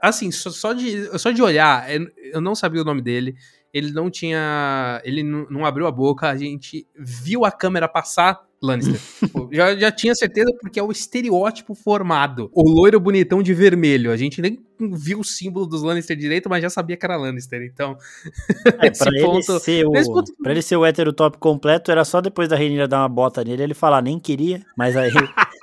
[0.00, 1.86] assim, só, só de só de olhar,
[2.32, 3.34] eu não sabia o nome dele
[3.74, 5.02] ele não tinha.
[5.04, 8.40] Ele não abriu a boca, a gente viu a câmera passar.
[8.62, 8.98] Lannister.
[9.52, 12.50] já, já tinha certeza porque é o estereótipo formado.
[12.54, 14.10] O loiro bonitão de vermelho.
[14.10, 17.62] A gente nem viu o símbolo dos Lannister direito, mas já sabia que era Lannister.
[17.62, 17.98] Então.
[18.80, 20.32] É, pra, ponto, ele ser o, ponto...
[20.42, 23.44] pra ele ser o hétero top completo, era só depois da Renira dar uma bota
[23.44, 25.12] nele ele falar, nem queria, mas aí.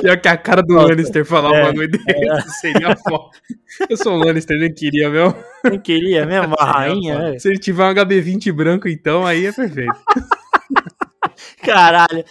[0.00, 2.40] Pior que a cara do Nossa, Lannister falar é, uma coisa é.
[2.60, 3.30] seria foda.
[3.88, 5.36] Eu sou o Lannister, nem queria mesmo.
[5.64, 7.34] Nem queria mesmo, rainha.
[7.34, 7.38] É.
[7.38, 9.94] Se ele tiver um HB20 branco, então, aí é perfeito.
[11.62, 12.24] Caralho.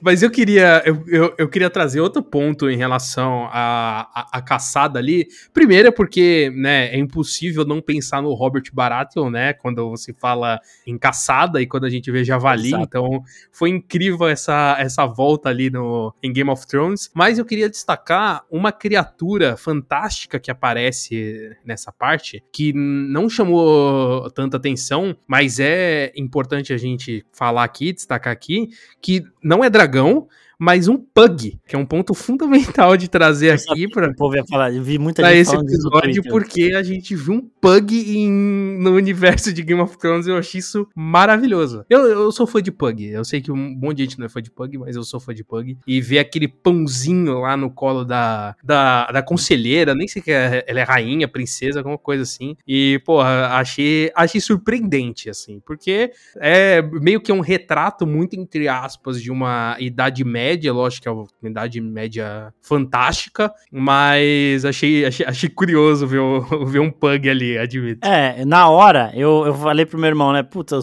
[0.00, 4.98] Mas eu queria, eu, eu, eu, queria trazer outro ponto em relação à, à, caçada
[4.98, 5.28] ali.
[5.52, 10.60] Primeiro é porque, né, é impossível não pensar no Robert Baratheon, né, quando você fala
[10.86, 12.68] em caçada e quando a gente vê javali.
[12.68, 12.84] Exato.
[12.84, 17.10] Então, foi incrível essa, essa volta ali no, em Game of Thrones.
[17.14, 24.56] Mas eu queria destacar uma criatura fantástica que aparece nessa parte, que não chamou tanta
[24.56, 30.88] atenção, mas é importante a gente falar aqui, destacar aqui, que não é dragão, mas
[30.88, 34.44] um pug, que é um ponto fundamental de trazer eu aqui para o povo ia
[34.44, 38.30] falar, eu vi muita gente esse episódio porque a gente viu um pug em,
[38.78, 41.84] no universo de Game of Thrones e eu achei isso maravilhoso.
[41.88, 44.28] Eu, eu sou fã de pug, eu sei que um monte de gente não é
[44.28, 47.70] fã de pug, mas eu sou fã de pug e ver aquele pãozinho lá no
[47.70, 52.22] colo da, da, da conselheira, nem sei que é, ela é rainha, princesa, alguma coisa
[52.22, 52.56] assim.
[52.66, 59.20] E, porra, achei, achei surpreendente, assim, porque é meio que um retrato muito entre aspas
[59.20, 65.26] de uma idade média média, lógico que é uma idade média fantástica, mas achei, achei,
[65.26, 68.06] achei curioso ver, o, ver um pug ali, admito.
[68.06, 70.78] É, na hora, eu, eu falei pro meu irmão, né, puta,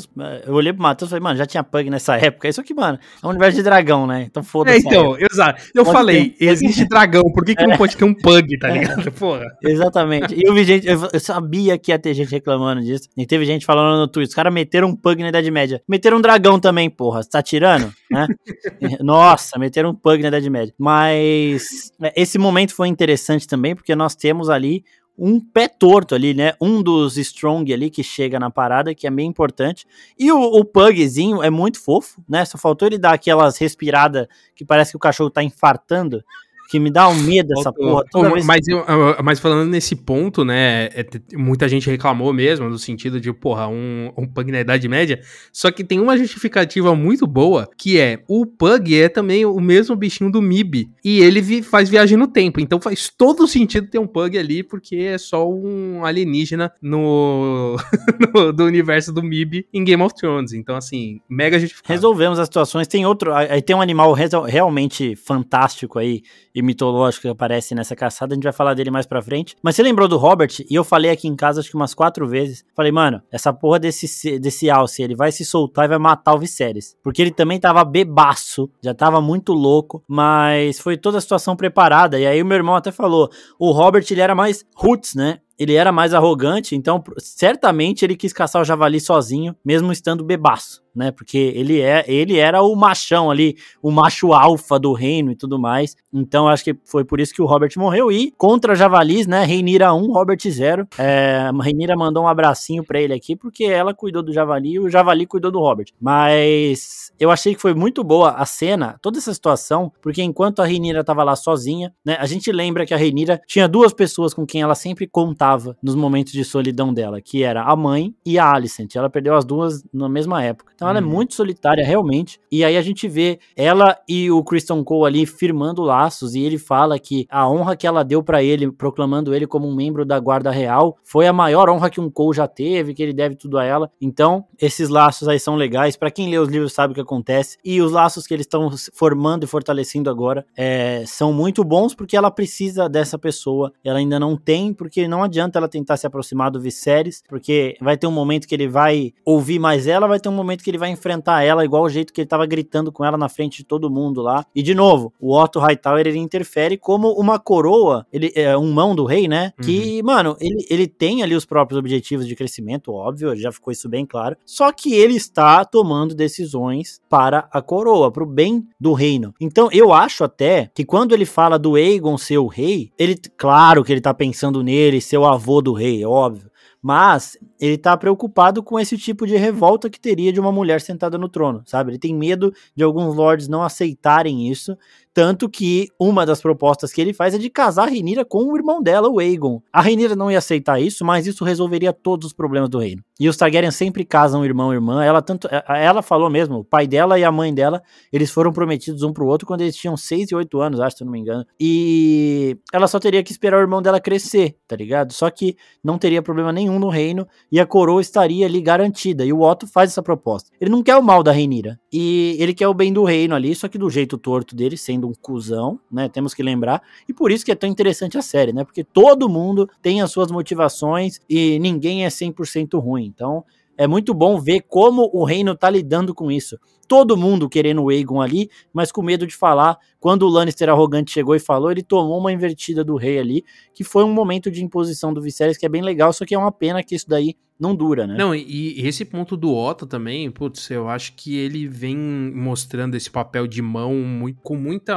[0.46, 3.00] eu olhei pro Matheus e falei, mano, já tinha pug nessa época, isso aqui, mano,
[3.22, 4.78] é um universo de dragão, né, então foda-se.
[4.78, 7.68] É, então, exato, eu pode falei, ter, existe dragão, por que, que é.
[7.68, 8.80] não pode ter um pug, tá é.
[8.80, 9.46] ligado, porra?
[9.64, 13.26] Exatamente, e eu vi gente, eu, eu, sabia que ia ter gente reclamando disso, e
[13.26, 16.22] teve gente falando no Twitter, os caras meteram um pug na Idade Média, meteram um
[16.22, 18.28] dragão também, porra, você tá tirando, né?
[19.02, 20.74] Nossa, meteram um pug na Idade Média.
[20.78, 24.84] Mas é, esse momento foi interessante também, porque nós temos ali
[25.18, 26.54] um pé torto ali, né?
[26.62, 29.86] Um dos Strong ali que chega na parada, que é bem importante.
[30.18, 32.46] E o, o Pugzinho é muito fofo, né?
[32.46, 36.24] Só faltou ele dar aquelas respiradas que parece que o cachorro tá infartando
[36.70, 38.04] que me dá um medo essa porra.
[38.12, 38.46] Toda vez...
[38.46, 38.86] mas, eu,
[39.24, 41.04] mas falando nesse ponto, né, é,
[41.36, 45.20] muita gente reclamou mesmo, no sentido de, porra, um, um Pug na Idade Média,
[45.52, 49.96] só que tem uma justificativa muito boa, que é, o Pug é também o mesmo
[49.96, 53.98] bichinho do MIB, e ele vi, faz viagem no tempo, então faz todo sentido ter
[53.98, 57.78] um Pug ali, porque é só um alienígena no,
[58.36, 61.92] no do universo do MIB em Game of Thrones, então assim, mega justificado.
[61.92, 66.22] Resolvemos as situações, tem outro, aí tem um animal realmente fantástico aí,
[66.60, 69.56] e mitológico que aparece nessa caçada, a gente vai falar dele mais pra frente.
[69.64, 70.50] Mas você lembrou do Robert?
[70.70, 72.64] E eu falei aqui em casa acho que umas quatro vezes.
[72.76, 76.40] Falei, mano, essa porra desse, desse Alce, ele vai se soltar e vai matar o
[76.40, 76.96] Viserys.
[77.04, 82.20] Porque ele também tava bebaço, já tava muito louco, mas foi toda a situação preparada.
[82.20, 85.40] E aí o meu irmão até falou, o Robert ele era mais roots, né?
[85.60, 90.82] Ele era mais arrogante, então certamente ele quis caçar o javali sozinho, mesmo estando bebaço
[91.00, 91.12] né?
[91.12, 95.58] Porque ele é, ele era o machão ali, o macho alfa do reino e tudo
[95.58, 95.96] mais.
[96.14, 98.12] Então acho que foi por isso que o Robert morreu.
[98.12, 99.46] E contra Javalis, né?
[99.46, 100.86] Reinira 1, Robert 0.
[100.98, 104.90] É, Reinira mandou um abracinho para ele aqui, porque ela cuidou do Javali e o
[104.90, 105.88] Javali cuidou do Robert.
[106.02, 110.66] Mas eu achei que foi muito boa a cena, toda essa situação, porque enquanto a
[110.66, 112.18] Reinira tava lá sozinha, né?
[112.20, 115.49] A gente lembra que a Reinira tinha duas pessoas com quem ela sempre contava
[115.82, 118.96] nos momentos de solidão dela, que era a mãe e a Alicent.
[118.96, 120.74] Ela perdeu as duas na mesma época.
[120.76, 121.10] Então ela é uhum.
[121.10, 122.40] muito solitária, realmente.
[122.52, 126.36] E aí a gente vê ela e o Christian Cole ali firmando laços.
[126.36, 129.76] E ele fala que a honra que ela deu para ele, proclamando ele como um
[129.76, 133.14] membro da Guarda Real, foi a maior honra que um Cole já teve, que ele
[133.14, 133.92] deve tudo a ela.
[134.02, 135.96] Então, esses laços aí são legais.
[135.96, 137.58] para quem lê os livros sabe o que acontece.
[137.64, 142.16] E os laços que eles estão formando e fortalecendo agora é, são muito bons porque
[142.16, 143.72] ela precisa dessa pessoa.
[143.84, 147.98] Ela ainda não tem, porque não adianta ela tentar se aproximar do Viserys, porque vai
[147.98, 150.78] ter um momento que ele vai ouvir mais ela, vai ter um momento que ele
[150.78, 153.64] vai enfrentar ela igual o jeito que ele tava gritando com ela na frente de
[153.64, 154.46] todo mundo lá.
[154.56, 158.96] E de novo, o Otto Hightower ele interfere como uma coroa, ele é um mão
[158.96, 159.54] do rei, né?
[159.58, 159.66] Uhum.
[159.66, 163.88] Que, mano, ele, ele tem ali os próprios objetivos de crescimento, óbvio, já ficou isso
[163.88, 164.36] bem claro.
[164.46, 169.34] Só que ele está tomando decisões para a coroa, para o bem do reino.
[169.40, 173.84] Então, eu acho até que quando ele fala do Aegon ser o rei, ele, claro
[173.84, 176.50] que ele tá pensando nele, ser o avô do rei, óbvio.
[176.82, 181.18] Mas ele tá preocupado com esse tipo de revolta que teria de uma mulher sentada
[181.18, 181.92] no trono, sabe?
[181.92, 184.78] Ele tem medo de alguns lords não aceitarem isso,
[185.14, 188.56] tanto que uma das propostas que ele faz é de casar a Rhaenyra com o
[188.56, 189.62] irmão dela, o Aegon.
[189.74, 193.04] A Rhaenyra não ia aceitar isso, mas isso resolveria todos os problemas do reino.
[193.20, 195.04] E os Targaryen sempre casam irmão e irmã.
[195.04, 199.04] Ela tanto, ela falou mesmo, o pai dela e a mãe dela, eles foram prometidos
[199.04, 201.46] um pro outro quando eles tinham 6 e 8 anos, acho, se não me engano.
[201.60, 205.12] E ela só teria que esperar o irmão dela crescer, tá ligado?
[205.12, 209.26] Só que não teria problema nenhum no reino e a coroa estaria ali garantida.
[209.26, 210.50] E o Otto faz essa proposta.
[210.60, 211.80] Ele não quer o mal da Rhaenyra.
[211.92, 215.08] E ele quer o bem do reino ali, só que do jeito torto dele, sendo
[215.08, 216.08] um cuzão, né?
[216.08, 216.82] Temos que lembrar.
[217.08, 218.64] E por isso que é tão interessante a série, né?
[218.64, 223.09] Porque todo mundo tem as suas motivações e ninguém é 100% ruim.
[223.10, 223.44] Então,
[223.80, 226.60] é muito bom ver como o reino tá lidando com isso.
[226.86, 229.78] Todo mundo querendo o Aegon ali, mas com medo de falar.
[230.02, 233.44] Quando o Lannister arrogante chegou e falou, ele tomou uma invertida do rei ali,
[233.74, 236.38] que foi um momento de imposição do Viserys que é bem legal, só que é
[236.38, 238.16] uma pena que isso daí não dura, né?
[238.18, 243.10] Não, e, esse ponto do Otto também, putz, eu acho que ele vem mostrando esse
[243.10, 244.96] papel de mão muito, com muita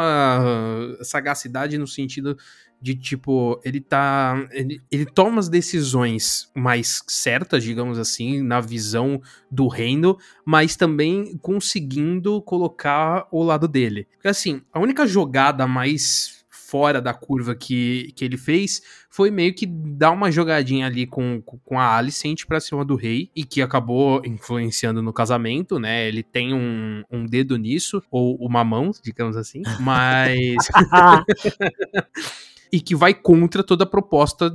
[1.03, 2.37] sagacidade no sentido
[2.83, 4.47] de tipo, ele tá.
[4.51, 11.39] Ele, ele toma as decisões mais certas, digamos assim, na visão do reino, mas também
[11.39, 14.09] conseguindo colocar o lado dele.
[14.15, 19.55] Porque assim, a única jogada mais fora da curva que, que ele fez foi meio
[19.55, 23.61] que dar uma jogadinha ali com, com a Alicent pra cima do rei e que
[23.61, 26.09] acabou influenciando no casamento, né?
[26.09, 30.57] Ele tem um, um dedo nisso, ou uma mão, digamos assim, mas.
[32.73, 34.49] e que vai contra toda a proposta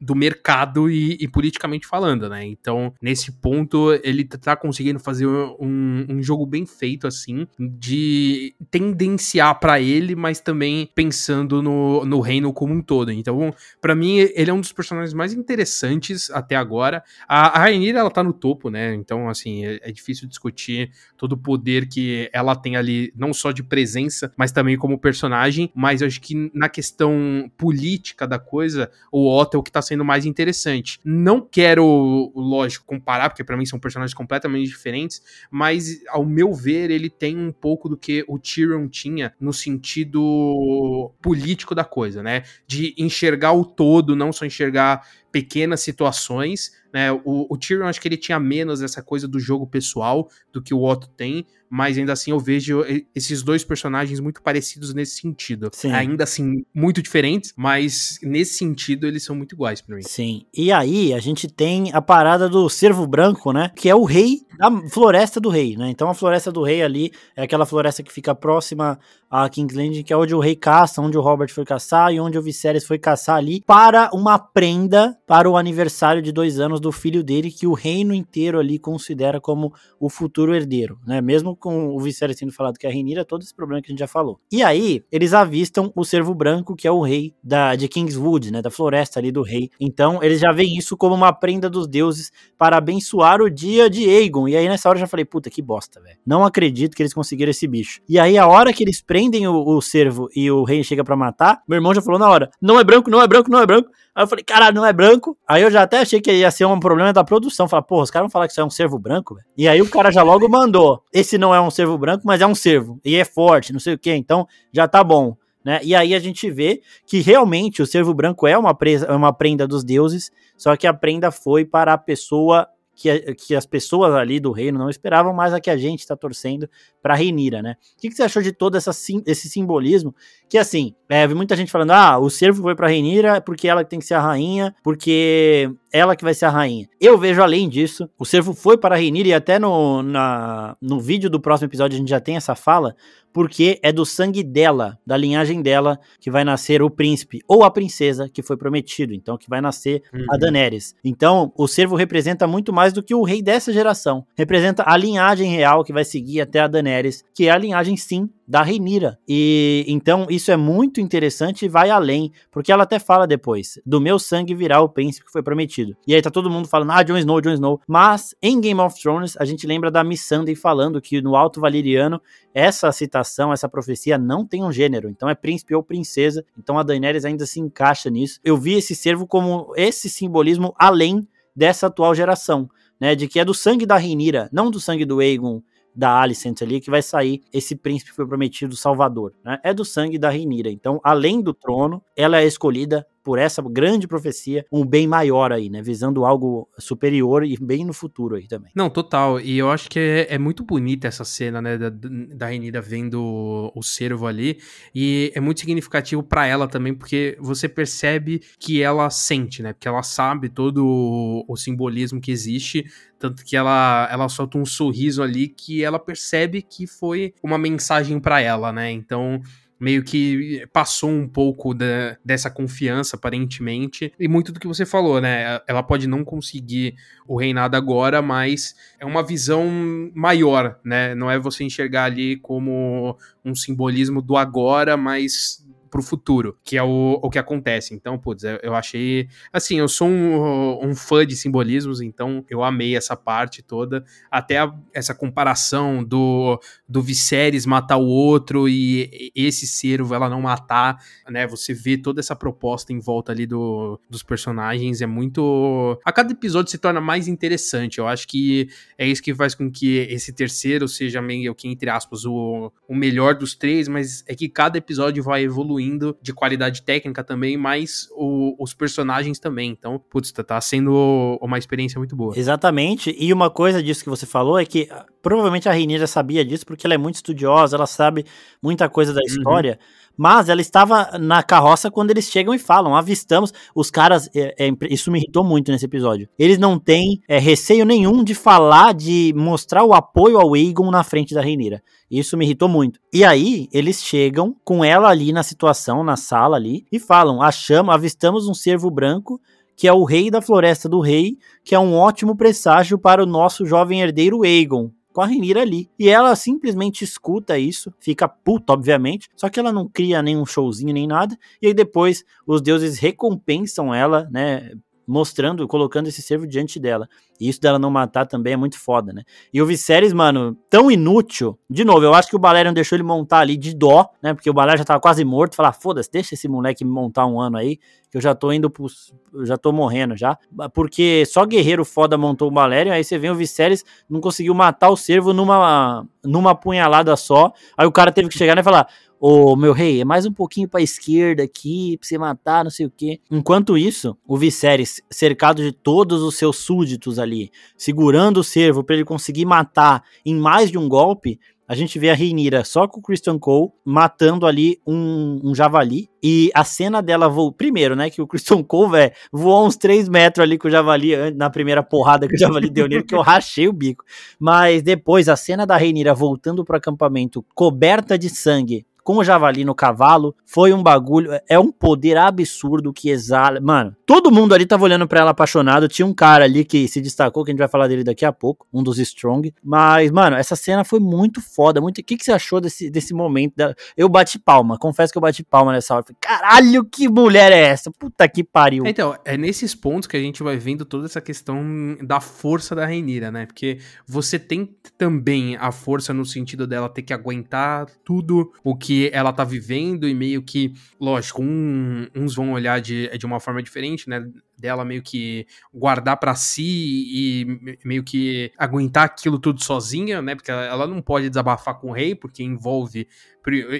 [0.00, 2.44] do mercado e, e, politicamente falando, né?
[2.44, 9.60] Então, nesse ponto, ele tá conseguindo fazer um, um jogo bem feito, assim, de tendenciar
[9.60, 13.12] para ele, mas também pensando no, no reino como um todo.
[13.12, 17.04] Então, para mim, ele é um dos personagens mais interessantes até agora.
[17.28, 18.94] A, a Rhaenyra, ela tá no topo, né?
[18.94, 23.52] Então, assim, é, é difícil discutir todo o poder que ela tem ali, não só
[23.52, 25.70] de presença, mas também como personagem.
[25.72, 29.82] Mas eu acho que na questão política da coisa, o Otto é o que tá
[29.82, 30.98] sendo mais interessante.
[31.04, 36.90] Não quero, lógico, comparar, porque para mim são personagens completamente diferentes, mas ao meu ver,
[36.90, 42.44] ele tem um pouco do que o Tyrion tinha no sentido político da coisa, né?
[42.66, 47.12] De enxergar o todo, não só enxergar pequenas situações, né?
[47.12, 50.74] O, o Tyrion acho que ele tinha menos essa coisa do jogo pessoal do que
[50.74, 55.70] o Otto tem, mas ainda assim eu vejo esses dois personagens muito parecidos nesse sentido.
[55.72, 55.92] Sim.
[55.92, 60.02] Ainda assim, muito diferentes, mas nesse sentido eles são muito iguais para mim.
[60.02, 60.46] Sim.
[60.52, 63.70] E aí a gente tem a parada do Cervo Branco, né?
[63.76, 65.88] Que é o rei da Floresta do Rei, né?
[65.90, 68.98] Então a Floresta do Rei ali é aquela floresta que fica próxima
[69.30, 72.18] a King's Landing, que é onde o rei caça, onde o Robert foi caçar e
[72.18, 76.80] onde o Viserys foi caçar ali para uma prenda para o aniversário de dois anos
[76.80, 81.20] do filho dele, que o reino inteiro ali considera como o futuro herdeiro, né?
[81.20, 83.92] Mesmo com o Viserys sendo falado que é a Renira, todo esse problema que a
[83.92, 84.40] gente já falou.
[84.50, 88.60] E aí, eles avistam o Cervo Branco, que é o rei da, de Kingswood, né?
[88.60, 89.70] Da floresta ali do rei.
[89.78, 94.08] Então, eles já veem isso como uma prenda dos deuses para abençoar o dia de
[94.08, 94.48] Aegon.
[94.48, 96.18] E aí, nessa hora, eu já falei, puta, que bosta, velho.
[96.26, 98.00] Não acredito que eles conseguiram esse bicho.
[98.08, 101.16] E aí, a hora que eles prendem o, o cervo e o rei chega para
[101.16, 103.66] matar, meu irmão já falou na hora: não é branco, não é branco, não é
[103.66, 103.90] branco.
[104.14, 105.36] Aí eu falei, caralho, não é branco.
[105.46, 107.68] Aí eu já até achei que ia ser um problema da produção.
[107.68, 109.46] Falar, porra, os caras vão falar que isso é um cervo branco, velho.
[109.56, 112.46] E aí o cara já logo mandou: esse não é um cervo branco, mas é
[112.46, 113.00] um cervo.
[113.04, 114.14] E é forte, não sei o que.
[114.14, 115.36] Então já tá bom.
[115.64, 115.80] Né?
[115.82, 119.32] E aí a gente vê que realmente o cervo branco é uma, presa, é uma
[119.32, 122.66] prenda dos deuses, só que a prenda foi para a pessoa
[123.00, 126.14] que, que as pessoas ali do reino não esperavam, mas a que a gente está
[126.14, 126.68] torcendo
[127.02, 127.76] para Reinira, né?
[127.96, 130.14] O que, que, você achou de todo essa, esse simbolismo?
[130.50, 133.98] Que assim, é, muita gente falando: ah, o servo foi para Reinira porque ela tem
[133.98, 136.88] que ser a rainha, porque ela que vai ser a rainha.
[137.00, 141.28] Eu vejo além disso, o servo foi para Reinira e até no, na, no vídeo
[141.28, 142.94] do próximo episódio a gente já tem essa fala,
[143.32, 147.70] porque é do sangue dela, da linhagem dela, que vai nascer o príncipe ou a
[147.70, 149.14] princesa que foi prometido.
[149.14, 150.26] Então, que vai nascer uhum.
[150.30, 150.94] a Daenerys.
[151.04, 154.24] Então, o servo representa muito mais do que o rei dessa geração.
[154.36, 158.28] Representa a linhagem real que vai seguir até a Daenerys, que é a linhagem, sim,
[158.50, 159.16] da Reinira.
[159.28, 164.00] E então isso é muito interessante e vai além, porque ela até fala depois: do
[164.00, 165.96] meu sangue virá o príncipe que foi prometido.
[166.04, 167.80] E aí tá todo mundo falando: ah, Jon Snow, Jon Snow.
[167.86, 172.20] Mas em Game of Thrones a gente lembra da Missandei falando que no Alto Valeriano
[172.52, 176.44] essa citação, essa profecia não tem um gênero, então é príncipe ou princesa.
[176.58, 178.40] Então a Daenerys ainda se encaixa nisso.
[178.42, 182.68] Eu vi esse servo como esse simbolismo além dessa atual geração.
[183.00, 185.62] Né, de que é do sangue da Reinira, não do sangue do Aegon
[185.94, 189.58] da Alicent ali que vai sair esse príncipe que foi prometido Salvador, né?
[189.62, 190.70] É do sangue da Reinira.
[190.70, 195.70] Então, além do trono, ela é escolhida por essa grande profecia, um bem maior aí,
[195.70, 195.80] né?
[195.80, 198.72] Visando algo superior e bem no futuro aí também.
[198.74, 199.38] Não, total.
[199.38, 201.78] E eu acho que é, é muito bonita essa cena, né?
[201.78, 204.58] Da, da vendo o, o cervo ali.
[204.92, 209.74] E é muito significativo para ela também, porque você percebe que ela sente, né?
[209.74, 212.84] Porque ela sabe todo o, o simbolismo que existe.
[213.16, 218.18] Tanto que ela, ela solta um sorriso ali que ela percebe que foi uma mensagem
[218.18, 218.90] para ela, né?
[218.90, 219.40] Então
[219.80, 224.12] meio que passou um pouco da, dessa confiança, aparentemente.
[224.20, 225.58] E muito do que você falou, né?
[225.66, 226.94] Ela pode não conseguir
[227.26, 229.66] o reinado agora, mas é uma visão
[230.14, 231.14] maior, né?
[231.14, 236.82] Não é você enxergar ali como um simbolismo do agora, mas pro futuro, que é
[236.82, 237.92] o, o que acontece.
[237.92, 239.28] Então, putz, eu achei.
[239.52, 244.04] Assim, eu sou um, um fã de simbolismos, então eu amei essa parte toda.
[244.30, 250.40] Até a, essa comparação do, do Viserys matar o outro e esse servo ela não
[250.42, 251.46] matar, né?
[251.48, 255.02] Você vê toda essa proposta em volta ali do, dos personagens.
[255.02, 255.98] É muito.
[256.04, 257.98] A cada episódio se torna mais interessante.
[257.98, 261.90] Eu acho que é isso que faz com que esse terceiro seja meio que, entre
[261.90, 266.32] aspas, o, o melhor dos três, mas é que cada episódio vai evoluindo evoluindo de
[266.32, 269.70] qualidade técnica também, mas o, os personagens também.
[269.70, 272.34] Então, putz, tá, tá sendo uma experiência muito boa.
[272.36, 273.14] Exatamente.
[273.18, 276.44] E uma coisa disso que você falou é que ah, provavelmente a Rainha já sabia
[276.44, 278.24] disso porque ela é muito estudiosa, ela sabe
[278.62, 279.26] muita coisa da uhum.
[279.26, 279.78] história.
[279.80, 283.54] Uhum mas ela estava na carroça quando eles chegam e falam: avistamos.
[283.74, 286.28] Os caras, é, é, isso me irritou muito nesse episódio.
[286.38, 291.02] Eles não têm é, receio nenhum de falar, de mostrar o apoio ao Aegon na
[291.02, 291.82] frente da Reinira.
[292.10, 293.00] Isso me irritou muito.
[293.10, 297.94] E aí, eles chegam com ela ali na situação, na sala ali, e falam: achamos,
[297.94, 299.40] avistamos um cervo branco
[299.74, 303.26] que é o rei da floresta do rei, que é um ótimo presságio para o
[303.26, 305.88] nosso jovem herdeiro Aegon com a Renira ali.
[305.98, 310.92] E ela simplesmente escuta isso, fica puta, obviamente, só que ela não cria nenhum showzinho
[310.92, 311.36] nem nada.
[311.60, 314.72] E aí depois os deuses recompensam ela, né?
[315.10, 317.08] Mostrando, colocando esse servo diante dela.
[317.40, 319.22] E isso dela não matar também é muito foda, né?
[319.52, 321.58] E o Viserys, mano, tão inútil.
[321.68, 324.32] De novo, eu acho que o Balerion deixou ele montar ali de dó, né?
[324.34, 325.56] Porque o Balerion já tava quase morto.
[325.56, 328.86] Falar, foda-se, deixa esse moleque montar um ano aí, que eu já tô indo pro.
[329.34, 330.38] Eu já tô morrendo já.
[330.72, 332.92] Porque só guerreiro foda montou o Balerion.
[332.92, 337.52] Aí você vê o Viserys não conseguiu matar o servo numa, numa punhalada só.
[337.76, 338.86] Aí o cara teve que chegar né, e falar:
[339.22, 342.86] Ô, meu rei, é mais um pouquinho pra esquerda aqui, pra você matar, não sei
[342.86, 343.20] o quê.
[343.30, 348.94] Enquanto isso, o Viserys, cercado de todos os seus súditos ali, segurando o servo para
[348.96, 351.38] ele conseguir matar em mais de um golpe,
[351.70, 356.08] a gente vê a Reinira só com o Christian Cole matando ali um, um javali.
[356.20, 357.52] E a cena dela voou.
[357.52, 358.10] Primeiro, né?
[358.10, 361.80] Que o Christian Cole, velho, voou uns 3 metros ali com o javali na primeira
[361.80, 364.04] porrada que o javali deu nele, que eu rachei o bico.
[364.36, 369.64] Mas depois, a cena da Reinira voltando pro acampamento coberta de sangue, com o javali
[369.64, 373.60] no cavalo, foi um bagulho, é um poder absurdo que exala.
[373.60, 375.88] Mano, todo mundo ali tava olhando para ela apaixonado.
[375.88, 378.32] Tinha um cara ali que se destacou, que a gente vai falar dele daqui a
[378.32, 379.52] pouco, um dos Strong.
[379.64, 381.80] Mas, mano, essa cena foi muito foda.
[381.80, 381.98] Muito...
[381.98, 383.54] O que, que você achou desse, desse momento?
[383.96, 386.04] Eu bati palma, confesso que eu bati palma nessa hora.
[386.04, 387.90] Falei, Caralho, que mulher é essa?
[387.90, 388.86] Puta que pariu.
[388.86, 391.64] Então, é nesses pontos que a gente vai vendo toda essa questão
[392.00, 393.46] da força da Rainira, né?
[393.46, 398.99] Porque você tem também a força no sentido dela ter que aguentar tudo o que
[399.12, 403.62] ela tá vivendo e meio que, lógico, um, uns vão olhar de, de uma forma
[403.62, 404.24] diferente, né?
[404.60, 410.34] dela meio que guardar para si e meio que aguentar aquilo tudo sozinha, né?
[410.34, 413.08] Porque ela não pode desabafar com o rei, porque envolve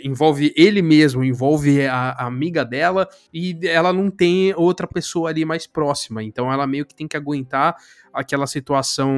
[0.03, 5.45] envolve ele mesmo, envolve a, a, amiga dela e ela não tem outra pessoa ali
[5.45, 6.25] mais próxima.
[6.25, 7.77] Então ela meio que tem que aguentar
[8.13, 9.13] aquela situação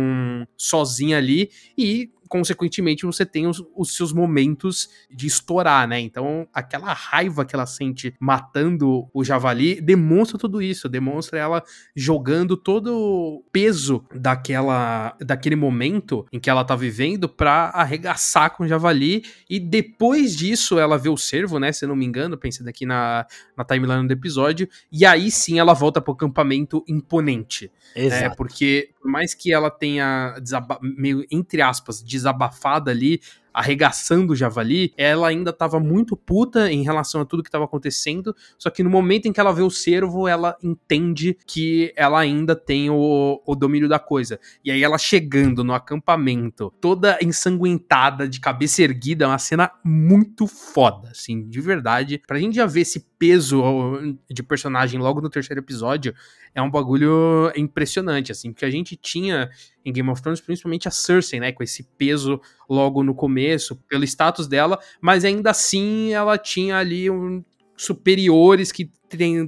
[0.57, 1.49] sozinha ali
[1.79, 6.01] e consequentemente, você tem os, os, seus momentos de estourar, né?
[6.01, 11.63] Então, aquela raiva que ela sente matando o javali demonstra tudo isso, demonstra ela
[11.95, 18.65] jogando todo o peso daquela, daquele momento em que ela tá vivendo pra arregaçar com
[18.65, 19.27] o javali.
[19.51, 21.71] E depois disso, ela vê o servo, né?
[21.71, 24.67] Se eu não me engano, pensei daqui na, na timeline do episódio.
[24.91, 27.71] E aí sim ela volta pro acampamento imponente.
[27.95, 28.05] Né?
[28.07, 28.23] Exato.
[28.23, 28.35] Né?
[28.35, 30.35] Porque, por mais que ela tenha
[30.81, 33.21] meio, entre aspas, desabafada ali,
[33.53, 38.35] arregaçando o javali, ela ainda estava muito puta em relação a tudo que estava acontecendo,
[38.59, 42.57] só que no momento em que ela vê o cervo, ela entende que ela ainda
[42.57, 44.41] tem o, o domínio da coisa.
[44.65, 50.47] E aí ela chegando no acampamento, toda ensanguentada, de cabeça erguida, é uma cena muito
[50.47, 52.23] foda, assim, de verdade.
[52.27, 53.63] Pra gente já ver esse peso
[54.31, 56.15] de personagem logo no terceiro episódio,
[56.55, 59.51] é um bagulho impressionante, assim, porque a gente tinha
[59.85, 64.05] em Game of Thrones, principalmente a Cersei, né, com esse peso logo no começo, pelo
[64.05, 67.45] status dela, mas ainda assim ela tinha ali um,
[67.77, 68.91] superiores que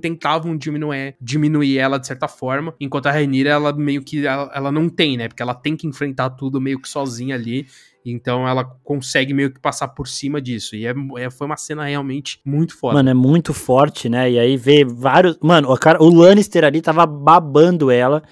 [0.01, 4.73] tentavam diminuir, diminuir ela de certa forma, enquanto a Rhaenyra, ela meio que, ela, ela
[4.73, 7.67] não tem, né, porque ela tem que enfrentar tudo meio que sozinha ali,
[8.05, 10.77] então ela consegue meio que passar por cima disso.
[10.77, 12.95] E é, é, foi uma cena realmente muito foda.
[12.95, 14.31] Mano, é muito forte, né?
[14.31, 15.39] E aí vê vários.
[15.41, 18.23] Mano, o, cara, o Lannister ali tava babando ela.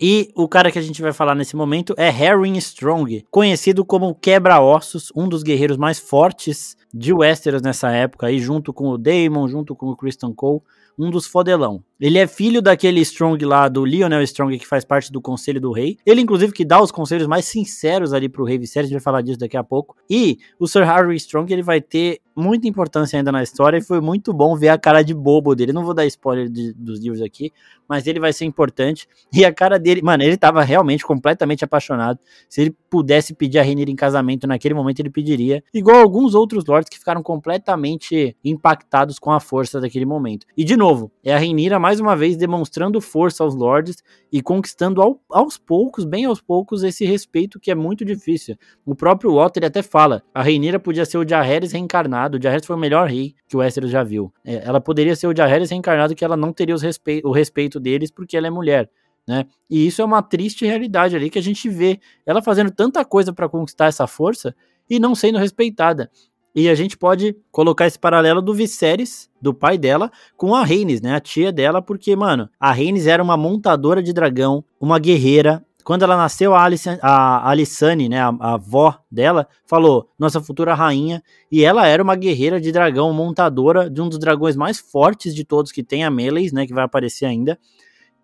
[0.00, 4.14] E o cara que a gente vai falar nesse momento é Harry Strong, conhecido como
[4.14, 9.46] Quebra-Ossos, um dos guerreiros mais fortes de Westeros nessa época, aí junto com o Daemon,
[9.46, 10.62] junto com o Kristen Cole,
[10.98, 11.82] um dos fodelão.
[11.98, 15.72] Ele é filho daquele Strong lá, do Lionel Strong, que faz parte do Conselho do
[15.72, 15.96] Rei.
[16.04, 19.02] Ele, inclusive, que dá os conselhos mais sinceros ali pro Rei Viserys, a gente vai
[19.02, 19.96] falar disso daqui a pouco.
[20.08, 24.00] E o Sir Harry Strong, ele vai ter muita importância ainda na história e foi
[24.00, 25.72] muito bom ver a cara de bobo dele.
[25.72, 27.52] Não vou dar spoiler de, dos livros aqui,
[27.90, 29.08] mas ele vai ser importante.
[29.32, 32.20] E a cara dele, mano, ele tava realmente completamente apaixonado.
[32.48, 35.60] Se ele pudesse pedir a Rhaenyra em casamento naquele momento, ele pediria.
[35.74, 40.46] Igual alguns outros lords que ficaram completamente impactados com a força daquele momento.
[40.56, 45.02] E, de novo, é a Rhaenyra mais uma vez demonstrando força aos lords e conquistando
[45.02, 48.56] ao, aos poucos, bem aos poucos, esse respeito que é muito difícil.
[48.86, 52.76] O próprio Walter até fala, a Reinira podia ser o Jaehaerys reencarnado, o Jaehaerys foi
[52.76, 54.32] o melhor rei que o Westeros já viu.
[54.44, 58.10] É, ela poderia ser o Jaehaerys reencarnado que ela não teria respe o respeito deles
[58.10, 58.88] porque ela é mulher.
[59.26, 59.46] Né?
[59.68, 63.32] E isso é uma triste realidade ali que a gente vê ela fazendo tanta coisa
[63.32, 64.54] para conquistar essa força
[64.88, 66.10] e não sendo respeitada.
[66.54, 71.00] E a gente pode colocar esse paralelo do Viserys, do pai dela, com a Rhaenys,
[71.00, 71.14] né?
[71.14, 75.64] A tia dela, porque, mano, a Rhaenys era uma montadora de dragão, uma guerreira.
[75.84, 80.74] Quando ela nasceu, a, Alice, a Alissane, né, a, a avó dela, falou, nossa futura
[80.74, 85.34] rainha, e ela era uma guerreira de dragão, montadora de um dos dragões mais fortes
[85.34, 87.58] de todos que tem, a Meleys, né, que vai aparecer ainda.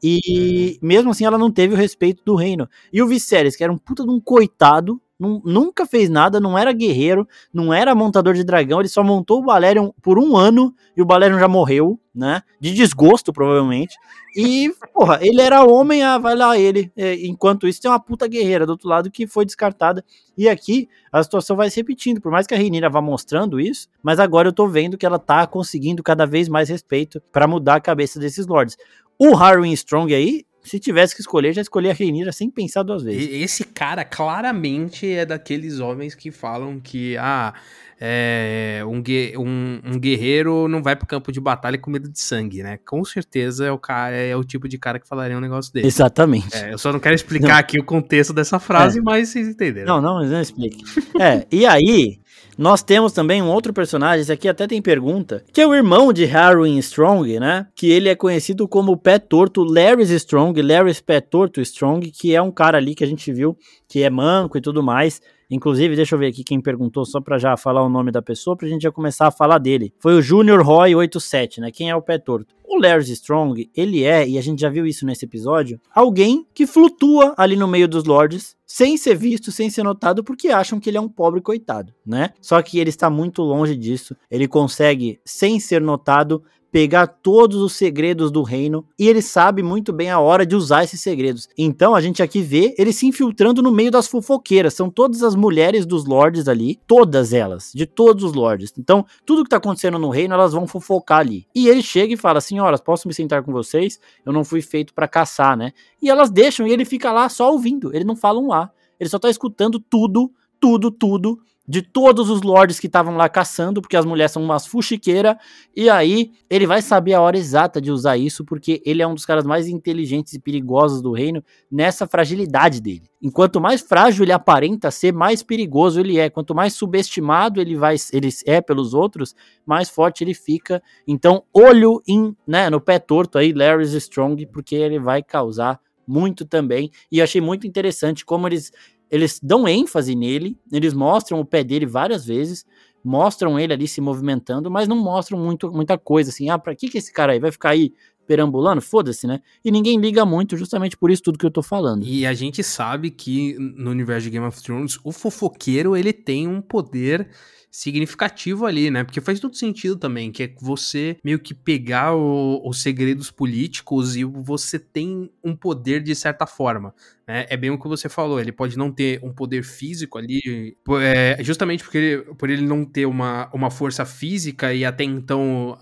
[0.03, 0.89] E uhum.
[0.89, 2.69] mesmo assim ela não teve o respeito do reino.
[2.93, 6.73] E o Viserys, que era um puta de um coitado, nunca fez nada, não era
[6.73, 11.01] guerreiro, não era montador de dragão, ele só montou o Balerion por um ano e
[11.01, 12.43] o Balerion já morreu, né?
[12.61, 13.97] De desgosto, provavelmente.
[14.37, 16.93] E, porra, ele era homem, ah, vai lá ele.
[16.97, 20.05] É, enquanto isso, tem uma puta guerreira do outro lado que foi descartada.
[20.37, 23.89] E aqui a situação vai se repetindo, por mais que a Reinira vá mostrando isso,
[24.03, 27.77] mas agora eu tô vendo que ela tá conseguindo cada vez mais respeito para mudar
[27.77, 28.77] a cabeça desses lords.
[29.19, 33.03] O Harwin Strong aí se tivesse que escolher, já escolhi a Reinira sem pensar duas
[33.03, 33.29] vezes.
[33.31, 37.55] Esse cara claramente é daqueles homens que falam que ah,
[38.01, 39.03] é, um,
[39.41, 42.79] um, um, guerreiro não vai pro campo de batalha com medo de sangue, né?
[42.85, 45.87] Com certeza é o cara é o tipo de cara que falaria um negócio desse.
[45.87, 46.55] Exatamente.
[46.55, 47.57] É, eu só não quero explicar não.
[47.57, 49.03] aqui o contexto dessa frase, é.
[49.03, 49.87] mas vocês entenderam.
[49.87, 50.85] Não, não, não explique.
[51.19, 52.19] é, e aí,
[52.59, 56.13] nós temos também um outro personagem, esse aqui até tem pergunta, que é o irmão
[56.13, 57.67] de Harwin Strong, né?
[57.75, 62.35] Que ele é conhecido como o pé torto Larry Strong, Larry pé torto Strong, que
[62.35, 63.57] é um cara ali que a gente viu
[63.89, 65.21] que é manco e tudo mais.
[65.51, 68.57] Inclusive, deixa eu ver aqui quem perguntou, só para já falar o nome da pessoa,
[68.57, 69.93] pra gente já começar a falar dele.
[70.01, 71.71] Foi o Junior Roy 87, né?
[71.71, 72.55] Quem é o pé torto?
[72.69, 76.67] O Larry Strong, ele é, e a gente já viu isso nesse episódio, alguém que
[76.67, 80.91] flutua ali no meio dos lords, sem ser visto, sem ser notado, porque acham que
[80.91, 82.31] ele é um pobre coitado, né?
[82.41, 84.17] Só que ele está muito longe disso.
[84.29, 89.93] Ele consegue, sem ser notado, pegar todos os segredos do reino e ele sabe muito
[89.93, 91.49] bem a hora de usar esses segredos.
[91.57, 94.75] Então a gente aqui vê ele se infiltrando no meio das fofoqueiras.
[94.75, 98.73] São todas as mulheres dos lords ali, todas elas, de todos os lords.
[98.79, 101.47] Então, tudo que tá acontecendo no reino, elas vão fofocar ali.
[101.55, 103.99] E ele chega e fala: Senhoras, posso me sentar com vocês?
[104.25, 105.73] Eu não fui feito para caçar, né?
[106.03, 107.95] E elas deixam e ele fica lá só ouvindo.
[107.95, 108.71] Ele não fala um A.
[108.99, 111.39] Ele só tá escutando tudo, tudo, tudo
[111.69, 115.37] de todos os lords que estavam lá caçando, porque as mulheres são umas fuxiqueiras,
[115.75, 119.15] e aí ele vai saber a hora exata de usar isso, porque ele é um
[119.15, 123.11] dos caras mais inteligentes e perigosos do reino nessa fragilidade dele.
[123.21, 126.31] Enquanto mais frágil ele aparenta ser, mais perigoso ele é.
[126.31, 130.83] Quanto mais subestimado ele vai ele é pelos outros, mais forte ele fica.
[131.09, 136.45] Então, olho em, né, no pé torto aí, Larry's Strong, porque ele vai causar muito
[136.45, 136.91] também.
[137.11, 138.71] E achei muito interessante como eles
[139.11, 142.65] eles dão ênfase nele, eles mostram o pé dele várias vezes,
[143.05, 146.89] mostram ele ali se movimentando, mas não mostram muito, muita coisa, assim, ah, pra que
[146.89, 147.39] que esse cara aí?
[147.41, 147.93] Vai ficar aí
[148.27, 148.83] perambulando?
[148.83, 149.41] Foda-se, né?
[149.65, 152.05] E ninguém liga muito, justamente por isso tudo que eu tô falando.
[152.05, 156.47] E a gente sabe que no universo de Game of Thrones, o fofoqueiro, ele tem
[156.49, 157.29] um poder
[157.77, 159.05] significativo ali, né?
[159.05, 164.17] Porque faz todo sentido também, que é você meio que pegar o, os segredos políticos
[164.17, 166.95] e você tem um poder de certa forma.
[167.29, 167.45] Né?
[167.51, 171.37] É bem o que você falou, ele pode não ter um poder físico ali, é,
[171.43, 175.77] justamente porque ele, por ele não ter uma, uma força física e até então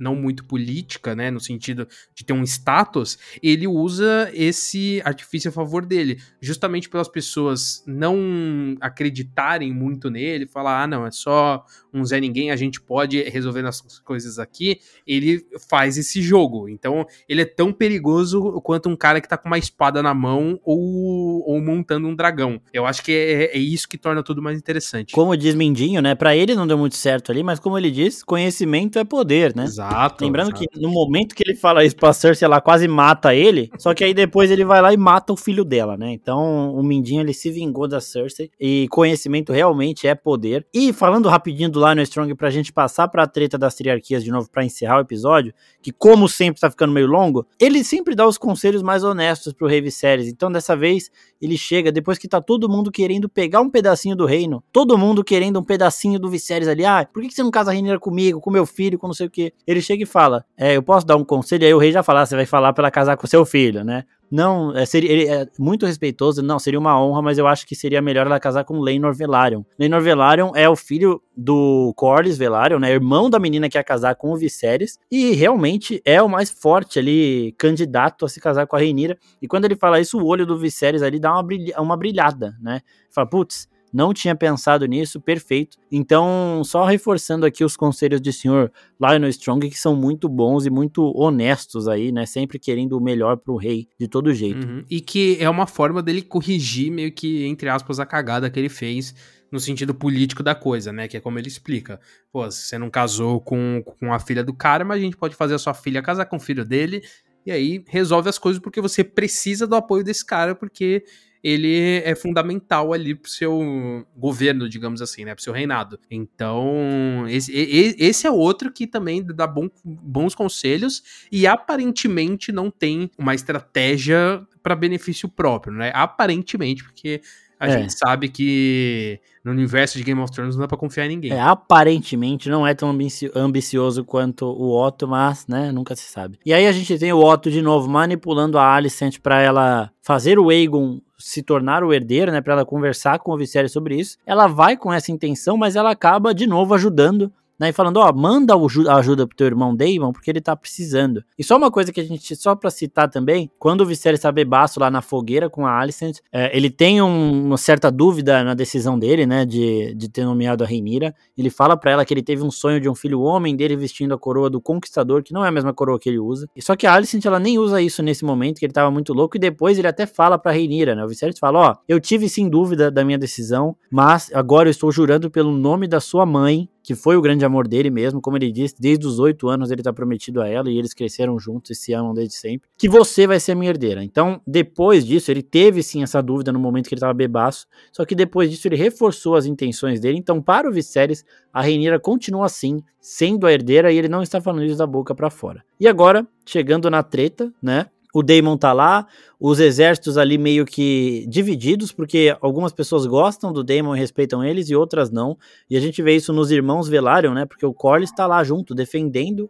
[0.00, 1.30] não muito política, né?
[1.30, 1.77] No sentido
[2.14, 8.76] de ter um status, ele usa esse artifício a favor dele, justamente pelas pessoas não
[8.80, 13.62] acreditarem muito nele, falar, ah, não, é só um Zé Ninguém, a gente pode resolver
[13.62, 16.68] nossas coisas aqui, ele faz esse jogo.
[16.68, 20.58] Então, ele é tão perigoso quanto um cara que tá com uma espada na mão
[20.64, 22.60] ou ou, montando um dragão.
[22.72, 25.14] Eu acho que é, é, isso que torna tudo mais interessante.
[25.14, 26.14] Como diz Mindinho, né?
[26.14, 29.64] Pra ele não deu muito certo ali, mas como ele diz, conhecimento é poder, né?
[29.64, 30.24] Exato.
[30.24, 30.68] Lembrando exato.
[30.68, 34.04] que no momento que ele fala isso pra Cersei, ela quase mata ele, só que
[34.04, 36.12] aí depois ele vai lá e mata o filho dela, né?
[36.12, 40.66] Então o Mindinho ele se vingou da Cersei e conhecimento realmente é poder.
[40.72, 44.48] E falando rapidinho do Lionel Strong pra gente passar pra treta das triarquias de novo
[44.50, 48.38] pra encerrar o episódio, que como sempre tá ficando meio longo, ele sempre dá os
[48.38, 50.28] conselhos mais honestos pro Rei Viserys.
[50.28, 51.10] Então dessa vez
[51.40, 55.24] ele chega depois que tá todo mundo querendo pegar um pedacinho do reino, todo mundo
[55.24, 56.84] querendo um pedacinho do Viserys ali.
[56.84, 59.26] Ah, por que você não casa a Rainha comigo, com meu filho, com não sei
[59.26, 59.52] o que?
[59.66, 61.66] Ele chega e fala: É, eu posso dar um conselho?
[61.66, 63.84] Aí o rei já fala: ah, Você vai falar pra ela casar com seu filho,
[63.84, 64.04] né?
[64.30, 67.74] Não, é, seria, ele é muito respeitoso, não, seria uma honra, mas eu acho que
[67.74, 69.62] seria melhor ela casar com Leinor Velaryon.
[69.78, 74.14] Leinor Velaryon é o filho do Corlys Velaryon, né, irmão da menina que ia casar
[74.16, 78.76] com o Viserys, e realmente é o mais forte ali, candidato a se casar com
[78.76, 79.16] a Reinira.
[79.40, 82.54] E quando ele fala isso, o olho do Viserys ali dá uma, brilha, uma brilhada,
[82.60, 82.80] né?
[83.10, 85.78] Fala, putz, não tinha pensado nisso, perfeito.
[85.90, 90.70] Então, só reforçando aqui os conselhos de senhor Lionel Strong, que são muito bons e
[90.70, 92.26] muito honestos aí, né?
[92.26, 94.66] Sempre querendo o melhor pro rei, de todo jeito.
[94.66, 94.84] Uhum.
[94.90, 98.68] E que é uma forma dele corrigir meio que, entre aspas, a cagada que ele
[98.68, 99.14] fez
[99.50, 101.08] no sentido político da coisa, né?
[101.08, 102.00] Que é como ele explica.
[102.30, 105.54] Pô, você não casou com, com a filha do cara, mas a gente pode fazer
[105.54, 107.02] a sua filha casar com o filho dele,
[107.46, 111.04] e aí resolve as coisas porque você precisa do apoio desse cara, porque
[111.42, 115.34] ele é fundamental ali pro seu governo, digamos assim, né?
[115.34, 115.98] Pro seu reinado.
[116.10, 117.52] Então, esse,
[117.98, 124.46] esse é outro que também dá bom, bons conselhos e aparentemente não tem uma estratégia
[124.62, 125.90] para benefício próprio, né?
[125.94, 127.20] Aparentemente, porque
[127.58, 127.78] a é.
[127.78, 131.32] gente sabe que no universo de Game of Thrones não dá pra confiar em ninguém.
[131.32, 132.96] É, aparentemente não é tão
[133.34, 136.38] ambicioso quanto o Otto, mas, né, nunca se sabe.
[136.44, 140.38] E aí a gente tem o Otto de novo manipulando a Alicent para ela fazer
[140.38, 144.16] o Aegon se tornar o herdeiro, né, para ela conversar com o Viserys sobre isso.
[144.24, 148.12] Ela vai com essa intenção, mas ela acaba de novo ajudando né, e falando, ó,
[148.12, 151.24] manda a ajuda pro teu irmão Damon, porque ele tá precisando.
[151.38, 154.30] E só uma coisa que a gente, só pra citar também, quando o Viserys tá
[154.30, 158.54] bebaço lá na fogueira com a Alicent, é, ele tem um, uma certa dúvida na
[158.54, 162.22] decisão dele, né, de, de ter nomeado a Rhaenyra, ele fala para ela que ele
[162.22, 165.44] teve um sonho de um filho homem dele vestindo a coroa do Conquistador, que não
[165.44, 167.80] é a mesma coroa que ele usa, e só que a Alicent, ela nem usa
[167.82, 170.94] isso nesse momento, que ele tava muito louco, e depois ele até fala pra Rhaenyra,
[170.94, 174.70] né, o Viserys fala, ó, eu tive sim dúvida da minha decisão, mas agora eu
[174.70, 178.38] estou jurando pelo nome da sua mãe que foi o grande amor dele mesmo, como
[178.38, 181.72] ele disse, desde os oito anos ele tá prometido a ela e eles cresceram juntos
[181.72, 184.02] e se amam desde sempre, que você vai ser a minha herdeira.
[184.02, 188.06] Então, depois disso, ele teve sim essa dúvida no momento que ele tava bebaço, só
[188.06, 190.16] que depois disso ele reforçou as intenções dele.
[190.16, 194.40] Então, para o Viserys, a Rhaenyra continua assim, sendo a herdeira e ele não está
[194.40, 195.62] falando isso da boca para fora.
[195.78, 197.84] E agora, chegando na treta, né?
[198.18, 199.06] O Daemon tá lá,
[199.38, 204.68] os exércitos ali meio que divididos, porque algumas pessoas gostam do Daemon e respeitam eles
[204.68, 205.38] e outras não.
[205.70, 207.46] E a gente vê isso nos irmãos Velaryon, né?
[207.46, 209.48] Porque o Corlys tá lá junto, defendendo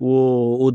[0.00, 0.72] o, o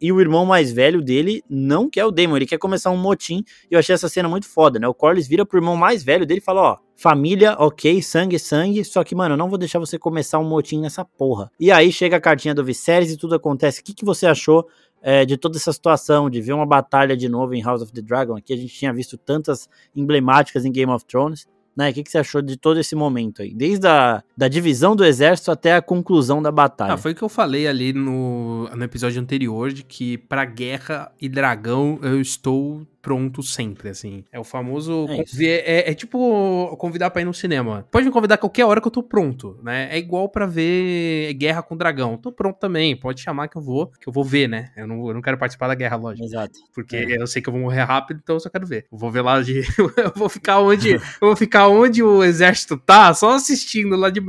[0.00, 3.44] e o irmão mais velho dele não quer o Daemon, ele quer começar um motim.
[3.70, 4.88] E eu achei essa cena muito foda, né?
[4.88, 8.84] O Corlys vira pro irmão mais velho dele e fala: Ó, família, ok, sangue, sangue,
[8.84, 11.50] só que, mano, eu não vou deixar você começar um motim nessa porra.
[11.58, 13.80] E aí chega a cartinha do Viserys e tudo acontece.
[13.80, 14.66] O que, que você achou
[15.02, 18.02] é, de toda essa situação, de ver uma batalha de novo em House of the
[18.02, 18.36] Dragon.
[18.36, 21.46] Aqui a gente tinha visto tantas emblemáticas em Game of Thrones.
[21.76, 21.90] Né?
[21.90, 23.54] O que, que você achou de todo esse momento aí?
[23.54, 26.92] Desde a da divisão do exército até a conclusão da batalha.
[26.92, 31.12] Ah, foi o que eu falei ali no, no episódio anterior, de que pra guerra
[31.20, 34.24] e dragão eu estou pronto sempre, assim.
[34.32, 35.06] É o famoso.
[35.08, 37.86] É, é, é, tipo convidar pra ir no cinema.
[37.90, 39.88] Pode me convidar qualquer hora que eu tô pronto, né?
[39.90, 42.16] É igual para ver Guerra com Dragão.
[42.16, 42.96] Tô pronto também.
[42.96, 44.70] Pode chamar que eu vou, que eu vou ver, né?
[44.76, 46.24] Eu não, eu não quero participar da guerra, lógico.
[46.24, 46.58] Exato.
[46.74, 47.20] Porque é.
[47.20, 48.86] eu sei que eu vou morrer rápido, então eu só quero ver.
[48.90, 49.60] Eu vou ver lá de.
[49.96, 50.90] eu vou ficar onde.
[50.92, 54.20] eu vou ficar onde o exército tá, só assistindo lá de,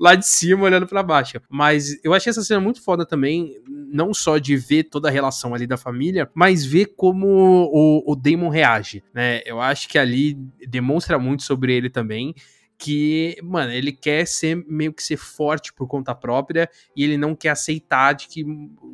[0.00, 1.40] lá de cima, olhando para baixo.
[1.48, 5.54] Mas eu achei essa cena muito foda também, não só de ver toda a relação
[5.54, 9.40] ali da família, mas ver como o, o Damon reage, né?
[9.44, 10.34] Eu acho que ali
[10.68, 12.34] demonstra muito sobre ele também
[12.78, 17.34] que, mano, ele quer ser meio que ser forte por conta própria e ele não
[17.34, 18.44] quer aceitar de que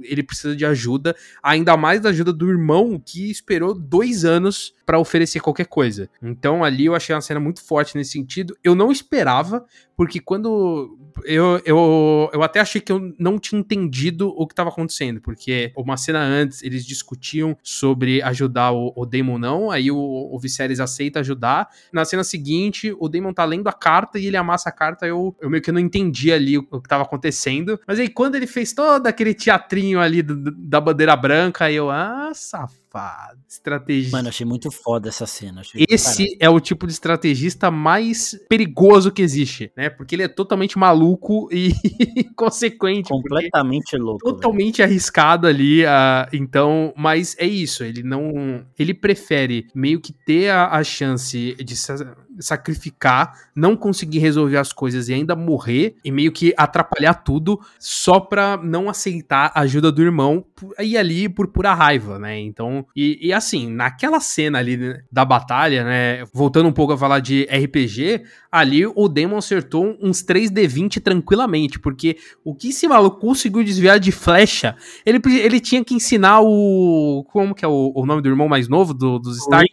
[0.03, 4.99] ele precisa de ajuda, ainda mais da ajuda do irmão que esperou dois anos para
[4.99, 6.09] oferecer qualquer coisa.
[6.23, 8.57] Então ali eu achei uma cena muito forte nesse sentido.
[8.63, 9.65] Eu não esperava,
[10.03, 14.69] porque quando eu, eu, eu até achei que eu não tinha entendido o que estava
[14.69, 19.97] acontecendo, porque uma cena antes eles discutiam sobre ajudar o, o Damon não, aí o,
[19.97, 21.69] o Viserys aceita ajudar.
[21.93, 25.37] Na cena seguinte, o Damon tá lendo a carta e ele amassa a carta, eu,
[25.41, 27.79] eu meio que não entendi ali o, o que estava acontecendo.
[27.87, 32.33] Mas aí quando ele fez todo aquele teatrinho ali do, da bandeira branca, eu, ah,
[32.35, 33.39] safado safado.
[33.49, 34.17] Estrategista.
[34.17, 35.63] Mano, achei muito foda essa cena.
[35.75, 39.89] Esse é o tipo de estrategista mais perigoso que existe, né?
[39.89, 41.73] Porque ele é totalmente maluco e
[42.37, 43.09] consequente.
[43.09, 44.25] Completamente louco.
[44.25, 44.89] Totalmente véio.
[44.89, 45.85] arriscado ali.
[45.85, 47.83] Uh, então, mas é isso.
[47.83, 48.65] Ele não.
[48.79, 51.77] Ele prefere meio que ter a, a chance de
[52.43, 58.21] sacrificar, não conseguir resolver as coisas e ainda morrer e meio que atrapalhar tudo só
[58.21, 60.45] pra não aceitar a ajuda do irmão
[60.81, 62.39] e ali por pura raiva, né?
[62.39, 66.25] Então, e, e assim, naquela cena ali né, da batalha, né?
[66.33, 72.17] Voltando um pouco a falar de RPG, ali o Demon acertou uns 3D20 tranquilamente, porque
[72.45, 77.25] o que esse maluco conseguiu desviar de flecha, ele, ele tinha que ensinar o.
[77.33, 79.69] Como que é o, o nome do irmão mais novo do, dos Stark?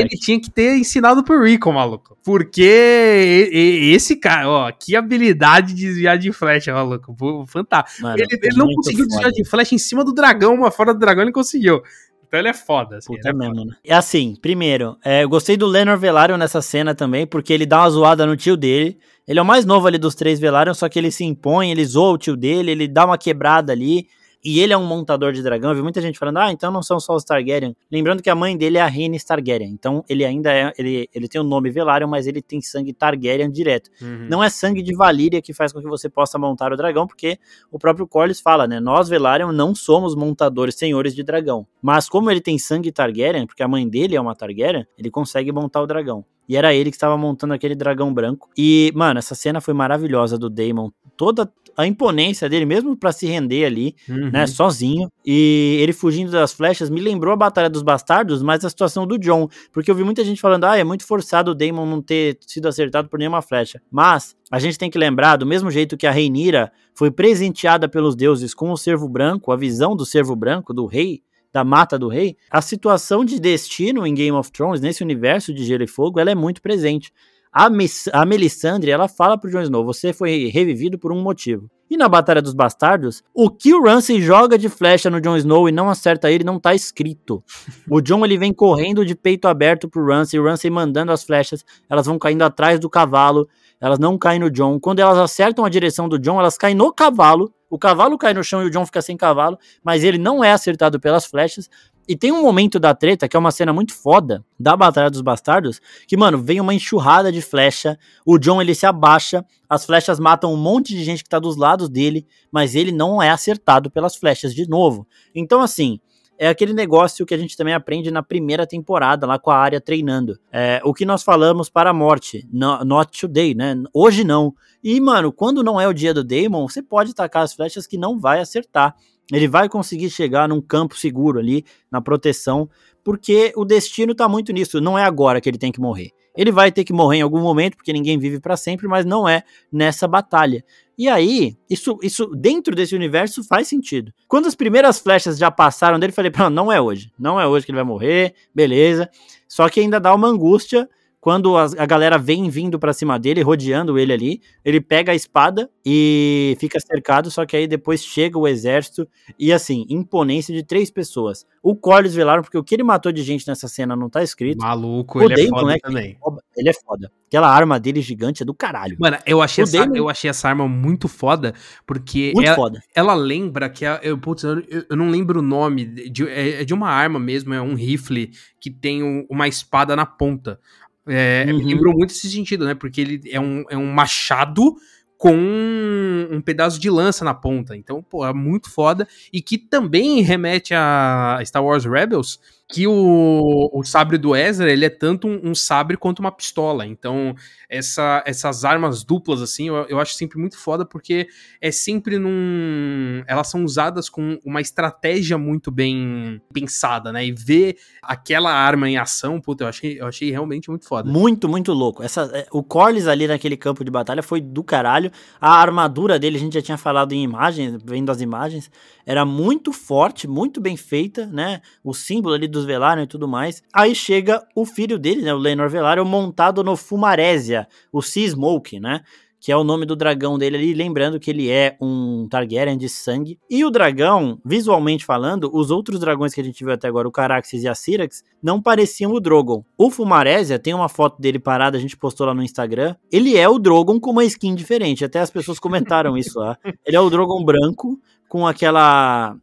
[0.00, 2.05] Ele tinha que ter ensinado pro Rico, maluco.
[2.24, 3.50] Porque
[3.92, 7.14] esse cara, ó, que habilidade de desviar de flecha, maluco.
[7.46, 8.02] Fantástico.
[8.02, 9.08] Mano, ele, ele não conseguiu foda.
[9.08, 11.82] desviar de flecha em cima do dragão, uma fora do dragão ele conseguiu.
[12.26, 12.98] Então ele é foda.
[12.98, 13.70] Assim, Puta é mesmo, foda.
[13.70, 13.76] né?
[13.84, 17.80] É assim, primeiro, é, eu gostei do Lenor Velaryon nessa cena também, porque ele dá
[17.80, 18.98] uma zoada no tio dele.
[19.26, 21.84] Ele é o mais novo ali dos três Velaryon, só que ele se impõe, ele
[21.84, 24.06] zoa o tio dele, ele dá uma quebrada ali
[24.46, 25.70] e ele é um montador de dragão.
[25.70, 27.76] Eu vi muita gente falando, ah, então não são só os Targaryen.
[27.90, 29.68] Lembrando que a mãe dele é a Rhaenys Targaryen.
[29.72, 33.50] Então ele ainda é, ele, ele tem o nome Velaryon, mas ele tem sangue Targaryen
[33.50, 33.90] direto.
[34.00, 34.28] Uhum.
[34.30, 37.40] Não é sangue de Valíria que faz com que você possa montar o dragão, porque
[37.72, 38.78] o próprio Corlys fala, né?
[38.78, 41.66] Nós Velaryon não somos montadores, senhores de dragão.
[41.82, 45.50] Mas como ele tem sangue Targaryen, porque a mãe dele é uma Targaryen, ele consegue
[45.50, 46.24] montar o dragão.
[46.48, 48.48] E era ele que estava montando aquele dragão branco.
[48.56, 50.90] E, mano, essa cena foi maravilhosa do Daemon.
[51.16, 54.30] Toda a imponência dele, mesmo para se render ali, uhum.
[54.30, 55.10] né, sozinho.
[55.24, 59.18] E ele fugindo das flechas me lembrou a Batalha dos Bastardos, mas a situação do
[59.18, 59.48] John.
[59.72, 62.66] Porque eu vi muita gente falando, ah, é muito forçado o Daemon não ter sido
[62.66, 63.80] acertado por nenhuma flecha.
[63.90, 68.16] Mas a gente tem que lembrar, do mesmo jeito que a Reinira foi presenteada pelos
[68.16, 72.08] deuses com o servo branco, a visão do servo branco, do rei, da mata do
[72.08, 76.20] rei, a situação de destino em Game of Thrones, nesse universo de Gelo e Fogo,
[76.20, 77.12] ela é muito presente.
[77.58, 81.70] A, Miss, a Melisandre, ela fala pro Jon Snow, você foi revivido por um motivo.
[81.88, 85.66] E na Batalha dos Bastardos, o que o Ramsay joga de flecha no Jon Snow
[85.66, 87.42] e não acerta ele não tá escrito.
[87.90, 91.64] O Jon ele vem correndo de peito aberto pro Ramsay, o Ramsay mandando as flechas,
[91.88, 93.48] elas vão caindo atrás do cavalo,
[93.80, 94.78] elas não caem no Jon.
[94.78, 97.50] Quando elas acertam a direção do Jon, elas caem no cavalo.
[97.70, 100.52] O cavalo cai no chão e o Jon fica sem cavalo, mas ele não é
[100.52, 101.70] acertado pelas flechas.
[102.08, 105.20] E tem um momento da treta, que é uma cena muito foda, da Batalha dos
[105.20, 110.20] Bastardos, que, mano, vem uma enxurrada de flecha, o John, ele se abaixa, as flechas
[110.20, 113.90] matam um monte de gente que tá dos lados dele, mas ele não é acertado
[113.90, 115.06] pelas flechas de novo.
[115.34, 115.98] Então, assim,
[116.38, 119.80] é aquele negócio que a gente também aprende na primeira temporada, lá com a área
[119.80, 120.38] treinando.
[120.52, 123.74] É, o que nós falamos para a morte, no, not today, né?
[123.92, 124.54] Hoje não.
[124.82, 127.96] E, mano, quando não é o dia do Daemon, você pode tacar as flechas que
[127.96, 128.94] não vai acertar.
[129.32, 132.68] Ele vai conseguir chegar num campo seguro ali, na proteção,
[133.02, 134.80] porque o destino tá muito nisso.
[134.80, 136.10] Não é agora que ele tem que morrer.
[136.36, 139.28] Ele vai ter que morrer em algum momento, porque ninguém vive para sempre, mas não
[139.28, 140.62] é nessa batalha.
[140.98, 144.12] E aí, isso, isso dentro desse universo faz sentido.
[144.28, 147.10] Quando as primeiras flechas já passaram dele, falei, não é hoje.
[147.18, 149.08] Não é hoje que ele vai morrer, beleza.
[149.48, 150.88] Só que ainda dá uma angústia
[151.26, 155.14] quando a, a galera vem vindo para cima dele, rodeando ele ali, ele pega a
[155.16, 160.62] espada e fica cercado, só que aí depois chega o exército e assim, imponência de
[160.62, 161.44] três pessoas.
[161.60, 164.58] O Corlys velaram, porque o que ele matou de gente nessa cena não tá escrito.
[164.60, 166.18] Maluco, o ele Damon, é foda né, também.
[166.56, 167.10] Ele é foda.
[167.26, 168.96] Aquela arma dele gigante é do caralho.
[169.00, 169.96] Mano, eu achei, essa, Damon...
[169.96, 171.54] eu achei essa arma muito foda,
[171.84, 172.80] porque muito ela, foda.
[172.94, 173.84] ela lembra que.
[173.84, 177.18] A, eu, putz, eu, eu, não lembro o nome, de, é, é, de uma arma
[177.18, 180.60] mesmo, é um rifle que tem um, uma espada na ponta.
[181.06, 181.64] É, uhum.
[181.64, 182.74] Lembrou muito esse sentido, né?
[182.74, 184.76] Porque ele é um, é um machado
[185.18, 187.76] com um pedaço de lança na ponta.
[187.76, 189.08] Então, pô, é muito foda.
[189.32, 192.38] E que também remete a Star Wars Rebels,
[192.68, 196.84] que o, o sabre do Ezra, ele é tanto um, um, sabre quanto uma pistola.
[196.84, 197.34] Então,
[197.68, 201.28] essa, essas armas duplas, assim, eu, eu, acho sempre muito foda, porque
[201.60, 203.22] é sempre num...
[203.28, 207.24] Elas são usadas com uma estratégia muito bem pensada, né?
[207.24, 211.08] E ver aquela arma em ação, puta, eu achei, eu achei realmente muito foda.
[211.08, 212.02] Muito, muito louco.
[212.02, 215.12] Essa, é, o Corlys ali naquele campo de batalha foi do caralho.
[215.40, 218.68] A armadura dele, a gente já tinha falado em imagens, vendo as imagens,
[219.04, 221.60] era muito forte, muito bem feita, né?
[221.84, 223.62] O símbolo ali dos Velaryon e tudo mais.
[223.72, 225.32] Aí chega o filho dele, né?
[225.32, 229.02] O Lenor Velaryon, montado no Fumarésia, o Sea Smoke, né?
[229.46, 232.88] que é o nome do dragão dele ali, lembrando que ele é um Targaryen de
[232.88, 233.38] sangue.
[233.48, 237.12] E o dragão, visualmente falando, os outros dragões que a gente viu até agora, o
[237.12, 239.64] Caraxes e a Syrax, não pareciam o Drogon.
[239.78, 243.48] O Fumarésia, tem uma foto dele parada, a gente postou lá no Instagram, ele é
[243.48, 246.58] o Drogon com uma skin diferente, até as pessoas comentaram isso lá.
[246.84, 249.36] Ele é o Drogon branco, com aquela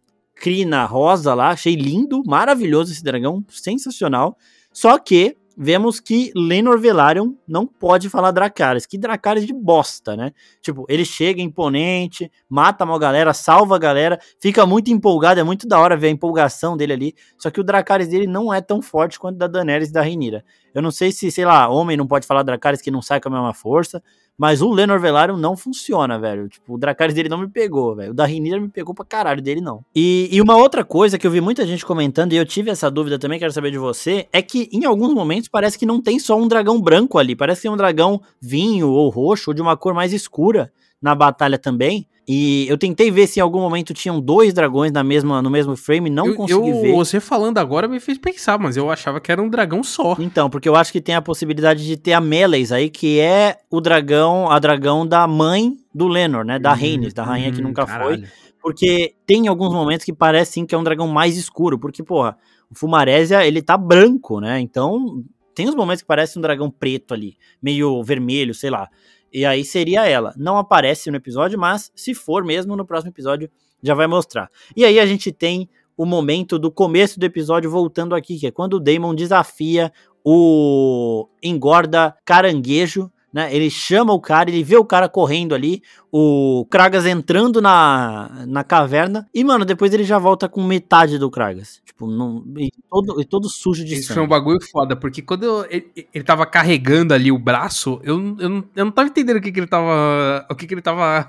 [0.44, 4.38] crina rosa lá, achei lindo, maravilhoso esse dragão, sensacional.
[4.74, 8.86] Só que vemos que Lenor Velaryon não pode falar Dracarys.
[8.86, 10.32] Que Dracarys de bosta, né?
[10.62, 15.66] Tipo, ele chega imponente, mata uma galera, salva a galera, fica muito empolgado, é muito
[15.66, 17.16] da hora ver a empolgação dele ali.
[17.38, 20.44] Só que o Dracarys dele não é tão forte quanto da Daenerys e da Rhaenyra.
[20.74, 23.30] Eu não sei se, sei lá, homem não pode falar Dracarys que não sai com
[23.30, 24.04] a mesma força,
[24.38, 26.50] mas o Lenor Velaryon não funciona, velho.
[26.50, 28.12] Tipo, o Dracarys dele não me pegou, velho.
[28.12, 29.84] O da Rhaenyra me pegou pra caralho, dele não.
[29.96, 32.90] E, e uma outra coisa que eu vi muita gente comentando, e eu tive essa
[32.90, 36.20] dúvida também, quero saber de você, é que em alguns momentos parece que não tem
[36.20, 37.36] só um dragão branco ali.
[37.36, 40.72] Parece que tem um dragão vinho ou roxo ou de uma cor mais escura
[41.02, 42.08] na batalha também.
[42.28, 45.76] E eu tentei ver se em algum momento tinham dois dragões na mesma, no mesmo
[45.76, 46.94] frame, não eu, consegui eu, ver.
[46.94, 50.16] Você falando agora me fez pensar, mas eu achava que era um dragão só.
[50.20, 53.58] Então, porque eu acho que tem a possibilidade de ter a Meleis aí, que é
[53.70, 56.58] o dragão, a dragão da mãe do Lenor, né?
[56.58, 58.20] Da hum, Rhaenys, da rainha hum, que nunca caralho.
[58.20, 58.28] foi.
[58.62, 62.38] Porque tem alguns momentos que parece sim que é um dragão mais escuro, porque, porra,
[62.72, 64.62] o Fumarésia, ele tá branco, né?
[64.62, 65.22] Então,
[65.54, 68.90] tem uns momentos que parece um dragão preto ali, meio vermelho, sei lá.
[69.34, 70.34] E aí seria ela.
[70.38, 73.50] Não aparece no episódio, mas se for mesmo, no próximo episódio
[73.82, 74.50] já vai mostrar.
[74.76, 75.68] E aí a gente tem
[75.98, 79.92] o momento do começo do episódio voltando aqui, que é quando o Damon desafia
[80.24, 83.54] o engorda caranguejo né?
[83.54, 85.82] Ele chama o cara, ele vê o cara correndo ali,
[86.12, 91.32] o Kragas entrando na, na caverna, e, mano, depois ele já volta com metade do
[91.32, 91.82] Kragas.
[91.84, 94.14] Tipo, não, e, todo, e todo sujo de Isso sangue.
[94.16, 98.38] foi um bagulho foda, porque quando eu, ele, ele tava carregando ali o braço, eu,
[98.40, 100.46] eu, não, eu não tava entendendo o que, que ele tava.
[100.50, 101.28] O que, que ele tava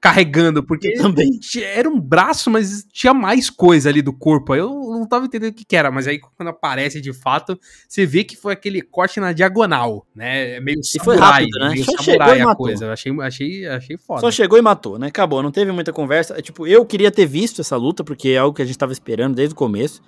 [0.00, 1.28] carregando, porque também
[1.62, 4.54] era um braço, mas tinha mais coisa ali do corpo.
[4.54, 8.06] Eu não tava entendendo o que, que, era, mas aí quando aparece de fato, você
[8.06, 10.56] vê que foi aquele corte na diagonal, né?
[10.56, 11.70] É meio samurai, e foi rápido, né?
[11.70, 12.84] Meio Só samurai chegou e a coisa.
[12.86, 14.20] Eu achei, achei, achei foda.
[14.22, 15.08] Só chegou e matou, né?
[15.08, 16.38] Acabou, não teve muita conversa.
[16.38, 18.92] É, tipo, eu queria ter visto essa luta, porque é algo que a gente tava
[18.92, 20.00] esperando desde o começo.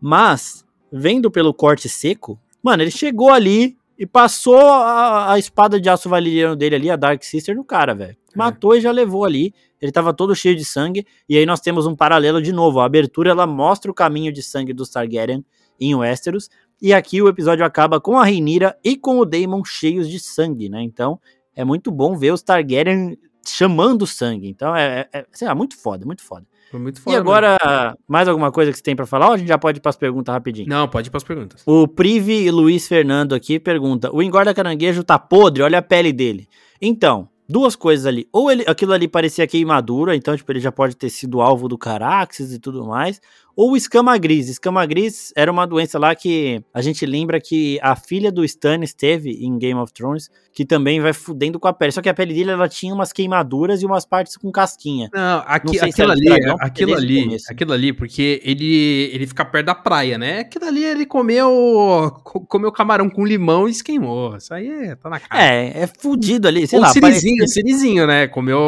[0.00, 5.88] Mas, vendo pelo corte seco, mano, ele chegou ali e passou a, a espada de
[5.88, 8.16] aço valeriano dele ali, a Dark Sister, no cara, velho.
[8.34, 8.38] É.
[8.38, 9.54] matou e já levou ali.
[9.80, 11.06] Ele estava todo cheio de sangue.
[11.28, 12.80] E aí nós temos um paralelo de novo.
[12.80, 15.44] A abertura ela mostra o caminho de sangue dos Targaryen
[15.80, 16.48] em Westeros.
[16.80, 20.68] E aqui o episódio acaba com a Rhaenyra e com o Daemon cheios de sangue,
[20.68, 20.82] né?
[20.82, 21.20] Então
[21.54, 23.16] é muito bom ver os Targaryen
[23.46, 24.48] chamando sangue.
[24.48, 26.46] Então é, é, é muito foda, muito foda.
[26.70, 27.16] Foi muito foda.
[27.16, 27.98] E agora, mesmo.
[28.06, 29.96] mais alguma coisa que você tem para falar ou a gente já pode ir pras
[29.96, 30.68] perguntas rapidinho?
[30.68, 31.62] Não, pode ir pras perguntas.
[31.66, 35.62] O Prive Luiz Fernando aqui pergunta: o engorda caranguejo tá podre?
[35.62, 36.46] Olha a pele dele.
[36.80, 38.28] Então, duas coisas ali.
[38.32, 41.78] Ou ele, aquilo ali parecia queimadura, então tipo, ele já pode ter sido alvo do
[41.78, 43.20] Caraxes e tudo mais.
[43.60, 44.48] Ou escama gris.
[44.48, 48.94] Escama gris era uma doença lá que a gente lembra que a filha do Stannis
[48.94, 51.90] teve em Game of Thrones, que também vai fudendo com a pele.
[51.90, 55.10] Só que a pele dele ela tinha umas queimaduras e umas partes com casquinha.
[55.12, 59.66] Não, aqui, não aquilo ali, dragão, aquilo ali, aquilo ali, porque ele ele fica perto
[59.66, 60.38] da praia, né?
[60.40, 64.36] Aquilo ali ele comeu comeu camarão com limão e se queimou.
[64.36, 65.44] Isso aí é, tá na cara.
[65.44, 66.92] É, é fudido ali, sei Ou lá.
[66.92, 67.62] Sirizinho, parecia...
[67.62, 68.26] sirizinho, né?
[68.26, 68.58] Comeu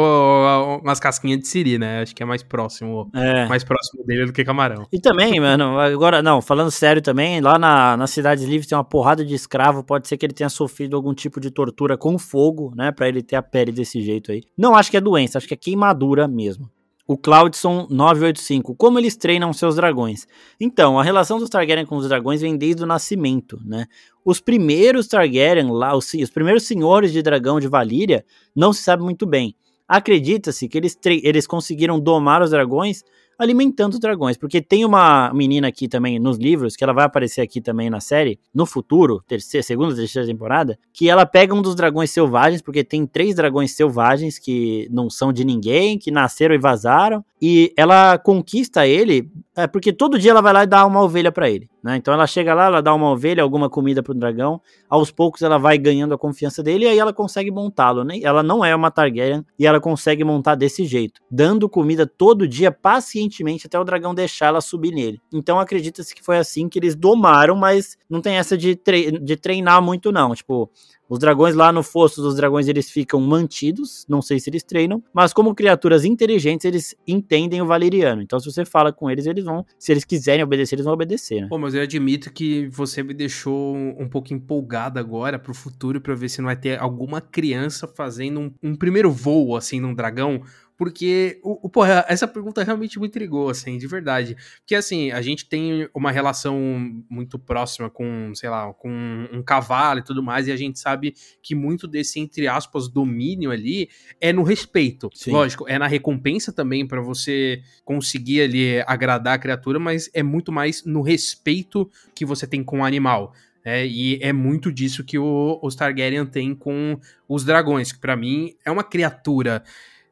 [0.83, 2.01] umas casquinhas de siri, né?
[2.01, 3.45] Acho que é mais próximo, é.
[3.47, 4.87] mais próximo dele do que camarão.
[4.91, 8.83] E também, mano, agora, não, falando sério também, lá na, na Cidades Livres tem uma
[8.83, 12.73] porrada de escravo, pode ser que ele tenha sofrido algum tipo de tortura com fogo,
[12.75, 14.43] né, pra ele ter a pele desse jeito aí.
[14.57, 16.69] Não acho que é doença, acho que é queimadura mesmo.
[17.11, 20.25] O Cloudson 985, como eles treinam seus dragões?
[20.57, 23.85] Então, a relação dos Targaryen com os dragões vem desde o nascimento, né?
[24.23, 28.23] Os primeiros Targaryen lá, os, os primeiros senhores de dragão de Valíria,
[28.55, 29.53] não se sabe muito bem.
[29.85, 33.03] Acredita-se que eles, eles conseguiram domar os dragões
[33.41, 34.37] alimentando dragões.
[34.37, 37.99] Porque tem uma menina aqui também nos livros, que ela vai aparecer aqui também na
[37.99, 42.83] série, no futuro, terceira, segunda, terceira temporada, que ela pega um dos dragões selvagens, porque
[42.83, 48.19] tem três dragões selvagens que não são de ninguém, que nasceram e vazaram, e ela
[48.19, 51.67] conquista ele, é, porque todo dia ela vai lá e dá uma ovelha para ele.
[51.83, 51.97] Né?
[51.97, 55.57] Então ela chega lá, ela dá uma ovelha, alguma comida pro dragão, aos poucos ela
[55.57, 58.03] vai ganhando a confiança dele e aí ela consegue montá-lo.
[58.03, 58.19] Né?
[58.21, 62.71] Ela não é uma Targaryen e ela consegue montar desse jeito, dando comida todo dia
[62.71, 65.19] pacientemente até o dragão deixar ela subir nele.
[65.33, 69.35] Então acredita-se que foi assim que eles domaram, mas não tem essa de, tre de
[69.35, 70.35] treinar muito não.
[70.35, 70.69] Tipo,
[71.11, 75.03] os dragões lá no fosso dos dragões eles ficam mantidos, não sei se eles treinam,
[75.13, 78.21] mas como criaturas inteligentes eles entendem o valeriano.
[78.21, 81.41] Então se você fala com eles, eles vão, se eles quiserem obedecer, eles vão obedecer,
[81.41, 81.47] né?
[81.49, 86.15] Pô, mas eu admito que você me deixou um pouco empolgado agora pro futuro para
[86.15, 90.41] ver se não vai ter alguma criança fazendo um, um primeiro voo assim num dragão
[90.81, 94.35] porque, o, o, porra, essa pergunta realmente me intrigou, assim, de verdade.
[94.61, 96.59] Porque, assim, a gente tem uma relação
[97.07, 98.89] muito próxima com, sei lá, com
[99.31, 103.51] um cavalo e tudo mais, e a gente sabe que muito desse, entre aspas, domínio
[103.51, 105.11] ali é no respeito.
[105.13, 105.29] Sim.
[105.29, 110.51] Lógico, é na recompensa também para você conseguir ali agradar a criatura, mas é muito
[110.51, 113.35] mais no respeito que você tem com o animal.
[113.63, 118.15] É, e é muito disso que o, os Targaryen tem com os dragões, que para
[118.15, 119.63] mim é uma criatura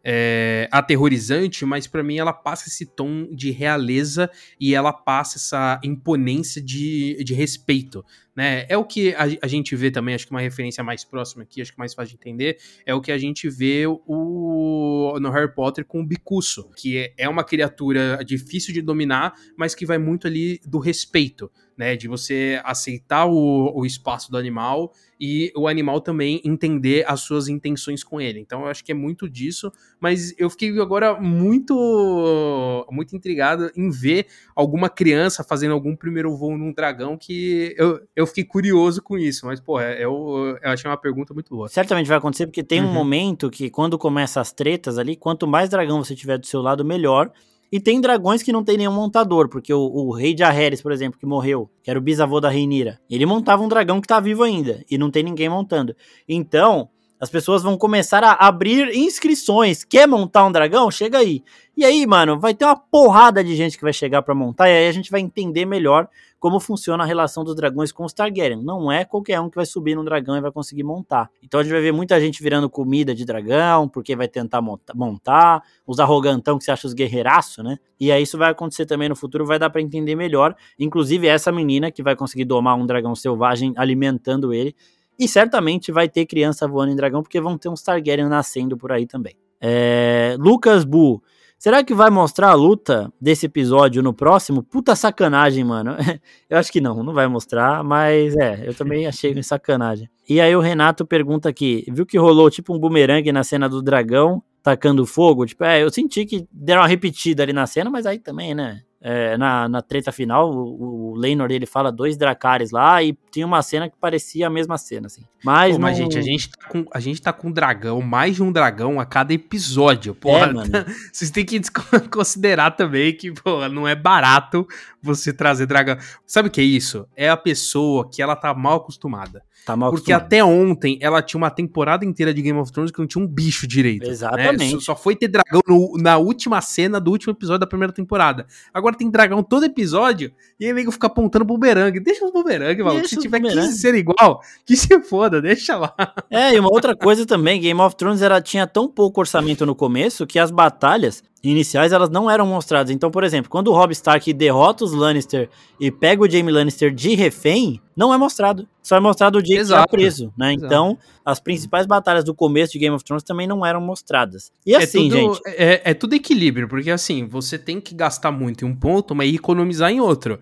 [0.04, 4.30] é, aterrorizante, mas para mim ela passa esse tom de realeza
[4.60, 8.04] e ela passa essa imponência de, de respeito.
[8.36, 8.66] Né?
[8.70, 11.62] É o que a, a, gente vê também, acho que uma referência mais próxima aqui,
[11.62, 15.54] acho que mais fácil de entender, é o que a gente vê o, no Harry
[15.54, 19.98] Potter com o Bicuço, que é, é uma criatura difícil de dominar, mas que vai
[19.98, 21.96] muito ali do respeito né?
[21.96, 27.48] De você aceitar o, o espaço do animal e o animal também entender as suas
[27.48, 28.38] intenções com ele.
[28.38, 33.90] Então eu acho que é muito disso, mas eu fiquei agora muito muito intrigado em
[33.90, 39.18] ver alguma criança fazendo algum primeiro voo num dragão que eu, eu fiquei curioso com
[39.18, 41.68] isso, mas pô, eu, eu achei uma pergunta muito boa.
[41.68, 42.90] Certamente vai acontecer porque tem uhum.
[42.90, 46.62] um momento que quando começa as tretas ali, quanto mais dragão você tiver do seu
[46.62, 47.32] lado, melhor.
[47.72, 50.92] E tem dragões que não tem nenhum montador, porque o, o rei de Aheres, por
[50.92, 54.20] exemplo, que morreu, que era o bisavô da Reinira, ele montava um dragão que tá
[54.20, 55.96] vivo ainda, e não tem ninguém montando.
[56.28, 56.90] Então,
[57.20, 59.84] as pessoas vão começar a abrir inscrições.
[59.84, 60.90] Quer montar um dragão?
[60.90, 61.44] Chega aí.
[61.76, 64.74] E aí, mano, vai ter uma porrada de gente que vai chegar para montar e
[64.74, 66.08] aí a gente vai entender melhor
[66.40, 68.64] como funciona a relação dos dragões com os Targaryen.
[68.64, 71.30] Não é qualquer um que vai subir num dragão e vai conseguir montar.
[71.44, 75.62] Então a gente vai ver muita gente virando comida de dragão, porque vai tentar montar,
[75.86, 77.78] os arrogantão que se acha os guerreiraços, né?
[78.00, 80.56] E aí isso vai acontecer também no futuro, vai dar para entender melhor.
[80.78, 84.76] Inclusive essa menina que vai conseguir domar um dragão selvagem alimentando ele
[85.20, 88.92] e certamente vai ter criança voando em dragão, porque vão ter uns Targaryen nascendo por
[88.92, 89.36] aí também.
[89.60, 90.36] É...
[90.40, 91.22] Lucas Bu.
[91.58, 94.64] Será que vai mostrar a luta desse episódio no próximo?
[94.64, 95.98] Puta sacanagem, mano.
[96.50, 100.10] eu acho que não, não vai mostrar, mas é, eu também achei sacanagem.
[100.28, 103.82] E aí o Renato pergunta aqui: viu que rolou tipo um bumerangue na cena do
[103.82, 105.46] dragão tacando fogo?
[105.46, 108.84] Tipo, é, eu senti que deram uma repetida ali na cena, mas aí também, né?
[109.02, 113.46] É, na, na treta final, o, o Lenor ele fala dois Dracares lá e tinha
[113.46, 115.22] uma cena que parecia a mesma cena, assim.
[115.44, 118.02] Mas, Pô, mas não- gente, a gente, tá com, a gente tá com um dragão,
[118.02, 120.14] mais de um dragão a cada episódio.
[120.14, 120.70] Porra, É, mano.
[121.14, 121.62] vocês têm que
[122.12, 124.68] considerar também que, pô, não é barato
[125.02, 125.98] você trazer dragão.
[126.28, 127.08] Sabe o que é isso?
[127.16, 129.42] É a pessoa que ela tá mal acostumada.
[129.66, 133.00] Tá mal Porque até ontem ela tinha uma temporada inteira de Game of Thrones que
[133.00, 134.06] não tinha um bicho direito.
[134.06, 134.10] né?
[134.12, 134.72] Exatamente.
[134.72, 138.46] Só, só foi ter dragão no- na última cena do último episódio da primeira temporada.
[138.74, 142.00] Agora tem dragão todo episódio e aí nego fica apontando bumerangue.
[142.00, 143.02] Deixa os bumerangue, maluco.
[143.02, 143.68] Deixa Se tiver bumerangue.
[143.68, 145.94] 15 ser igual, que se foda, deixa lá.
[146.30, 149.76] É, e uma outra coisa também, Game of Thrones era, tinha tão pouco orçamento no
[149.76, 152.92] começo que as batalhas iniciais elas não eram mostradas.
[152.92, 156.94] Então, por exemplo, quando o Robb Stark derrota os Lannister e pega o Jaime Lannister
[156.94, 158.68] de refém, não é mostrado.
[158.82, 159.90] Só é mostrado o Jaime Exato.
[159.90, 160.54] preso, né?
[160.54, 160.66] Exato.
[160.66, 164.52] Então, as principais batalhas do começo de Game of Thrones também não eram mostradas.
[164.66, 168.32] E assim, é tudo, gente, É, é tudo equilíbrio, porque assim, você tem que gastar
[168.32, 170.40] muito em um ponto, mas economizar em outro.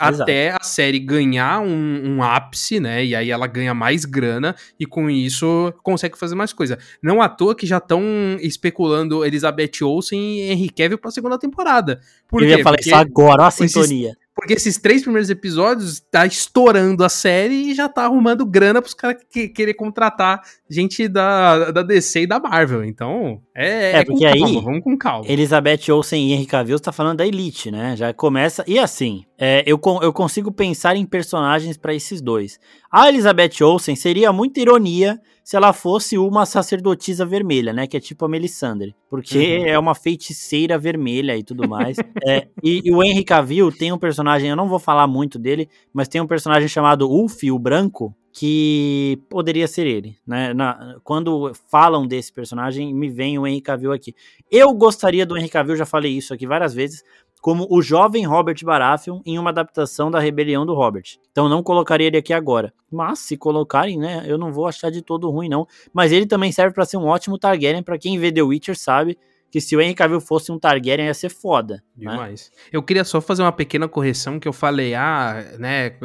[0.00, 0.22] Exato.
[0.22, 3.04] Até a série ganhar um, um ápice, né?
[3.04, 6.78] E aí ela ganha mais grana e com isso consegue fazer mais coisa.
[7.02, 8.02] Não à toa que já estão
[8.40, 12.00] especulando Elizabeth Olsen e Henry Cavill pra segunda temporada.
[12.28, 12.56] Por eu quê?
[12.56, 14.14] ia falar Porque- isso agora, ó a esses- sintonia.
[14.36, 18.92] Porque esses três primeiros episódios tá estourando a série e já tá arrumando grana pros
[18.92, 22.84] caras que, querer contratar gente da, da DC e da Marvel.
[22.84, 25.24] Então, é, É, é porque aí- calma, vamos com calma.
[25.28, 27.94] Elizabeth Olsen e Henry Cavill está falando da Elite, né?
[27.96, 28.64] Já começa.
[28.66, 32.58] E assim, é, eu, eu consigo pensar em personagens para esses dois.
[32.90, 37.86] A Elizabeth Olsen seria muita ironia se ela fosse uma sacerdotisa vermelha, né?
[37.86, 38.94] Que é tipo a Melisandre.
[39.10, 39.66] Porque Uhum.
[39.66, 41.96] é uma feiticeira vermelha e tudo mais.
[42.26, 45.68] É, e, e o Henry Cavill tem um personagem, eu não vou falar muito dele,
[45.92, 50.52] mas tem um personagem chamado Ulf, o Branco, que poderia ser ele, né?
[50.54, 54.14] Na- quando falam desse personagem, me vem o Henry Cavill aqui.
[54.50, 57.02] Eu gostaria do Henry Cavill, já falei isso aqui várias vezes,
[57.44, 61.18] como o jovem Robert Baratheon em uma adaptação da Rebelião do Robert.
[61.30, 62.72] Então não colocaria ele aqui agora.
[62.90, 65.68] Mas se colocarem, né, eu não vou achar de todo ruim não.
[65.92, 69.18] Mas ele também serve pra ser um ótimo Targaryen, pra quem vê The Witcher sabe
[69.50, 71.84] que se o Henry Cavill fosse um Targaryen ia ser foda.
[71.96, 72.10] né?
[72.10, 72.50] Demais.
[72.72, 75.96] Eu queria só fazer uma pequena correção que eu falei, ah, né,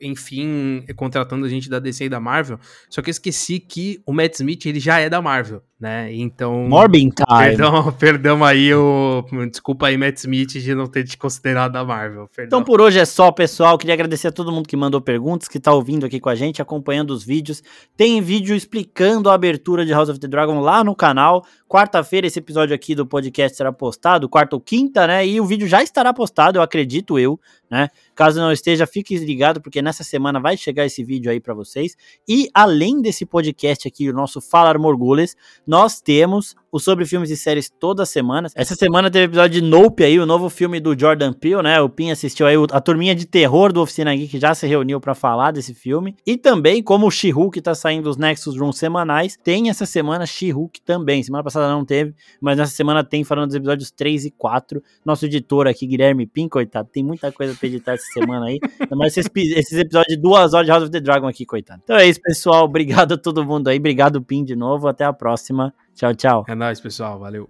[0.00, 2.58] enfim, contratando gente da DC e da Marvel,
[2.90, 6.68] só que eu esqueci que o Matt Smith, ele já é da Marvel, né, então...
[6.68, 7.26] Morbin Time.
[7.26, 9.24] Perdão, perdão aí o...
[9.50, 12.28] Desculpa aí, Matt Smith, de não ter te considerado da Marvel.
[12.28, 12.60] Perdão.
[12.60, 13.76] Então por hoje é só, pessoal.
[13.76, 16.62] Queria agradecer a todo mundo que mandou perguntas, que tá ouvindo aqui com a gente,
[16.62, 17.64] acompanhando os vídeos.
[17.96, 21.44] Tem vídeo explicando a abertura de House of the Dragon lá no canal.
[21.68, 25.26] Quarta-feira esse episódio aqui do podcast será postado, quarta ou quinta, né?
[25.26, 27.40] E o vídeo já estará postado, eu acredito eu,
[27.72, 27.88] né?
[28.14, 31.96] Caso não esteja, fique ligado porque nessa semana vai chegar esse vídeo aí pra vocês.
[32.28, 35.34] E além desse podcast aqui, o nosso Falar Morgules,
[35.66, 38.48] nós temos o sobre filmes e séries toda semana.
[38.54, 41.78] Essa semana teve episódio de Nope aí, o novo filme do Jordan Peele, né?
[41.82, 45.14] O Pin assistiu aí, a turminha de terror do Oficina Geek já se reuniu pra
[45.14, 46.16] falar desse filme.
[46.26, 50.80] E também, como o She-Hulk tá saindo os Nexus Room semanais, tem essa semana She-Hulk
[50.80, 51.22] também.
[51.22, 54.82] Semana passada não teve, mas nessa semana tem falando dos episódios 3 e 4.
[55.04, 58.58] Nosso editor aqui, Guilherme Pin, coitado, tem muita coisa pra editar essa semana aí.
[58.96, 61.82] Mais esses, esses episódios de duas horas de House of the Dragon aqui, coitado.
[61.84, 62.64] Então é isso, pessoal.
[62.64, 63.76] Obrigado a todo mundo aí.
[63.76, 64.88] Obrigado, Pin, de novo.
[64.88, 65.74] Até a próxima.
[65.94, 66.44] Tchau, tchau.
[66.48, 67.48] É nóis, pessoal, valeu.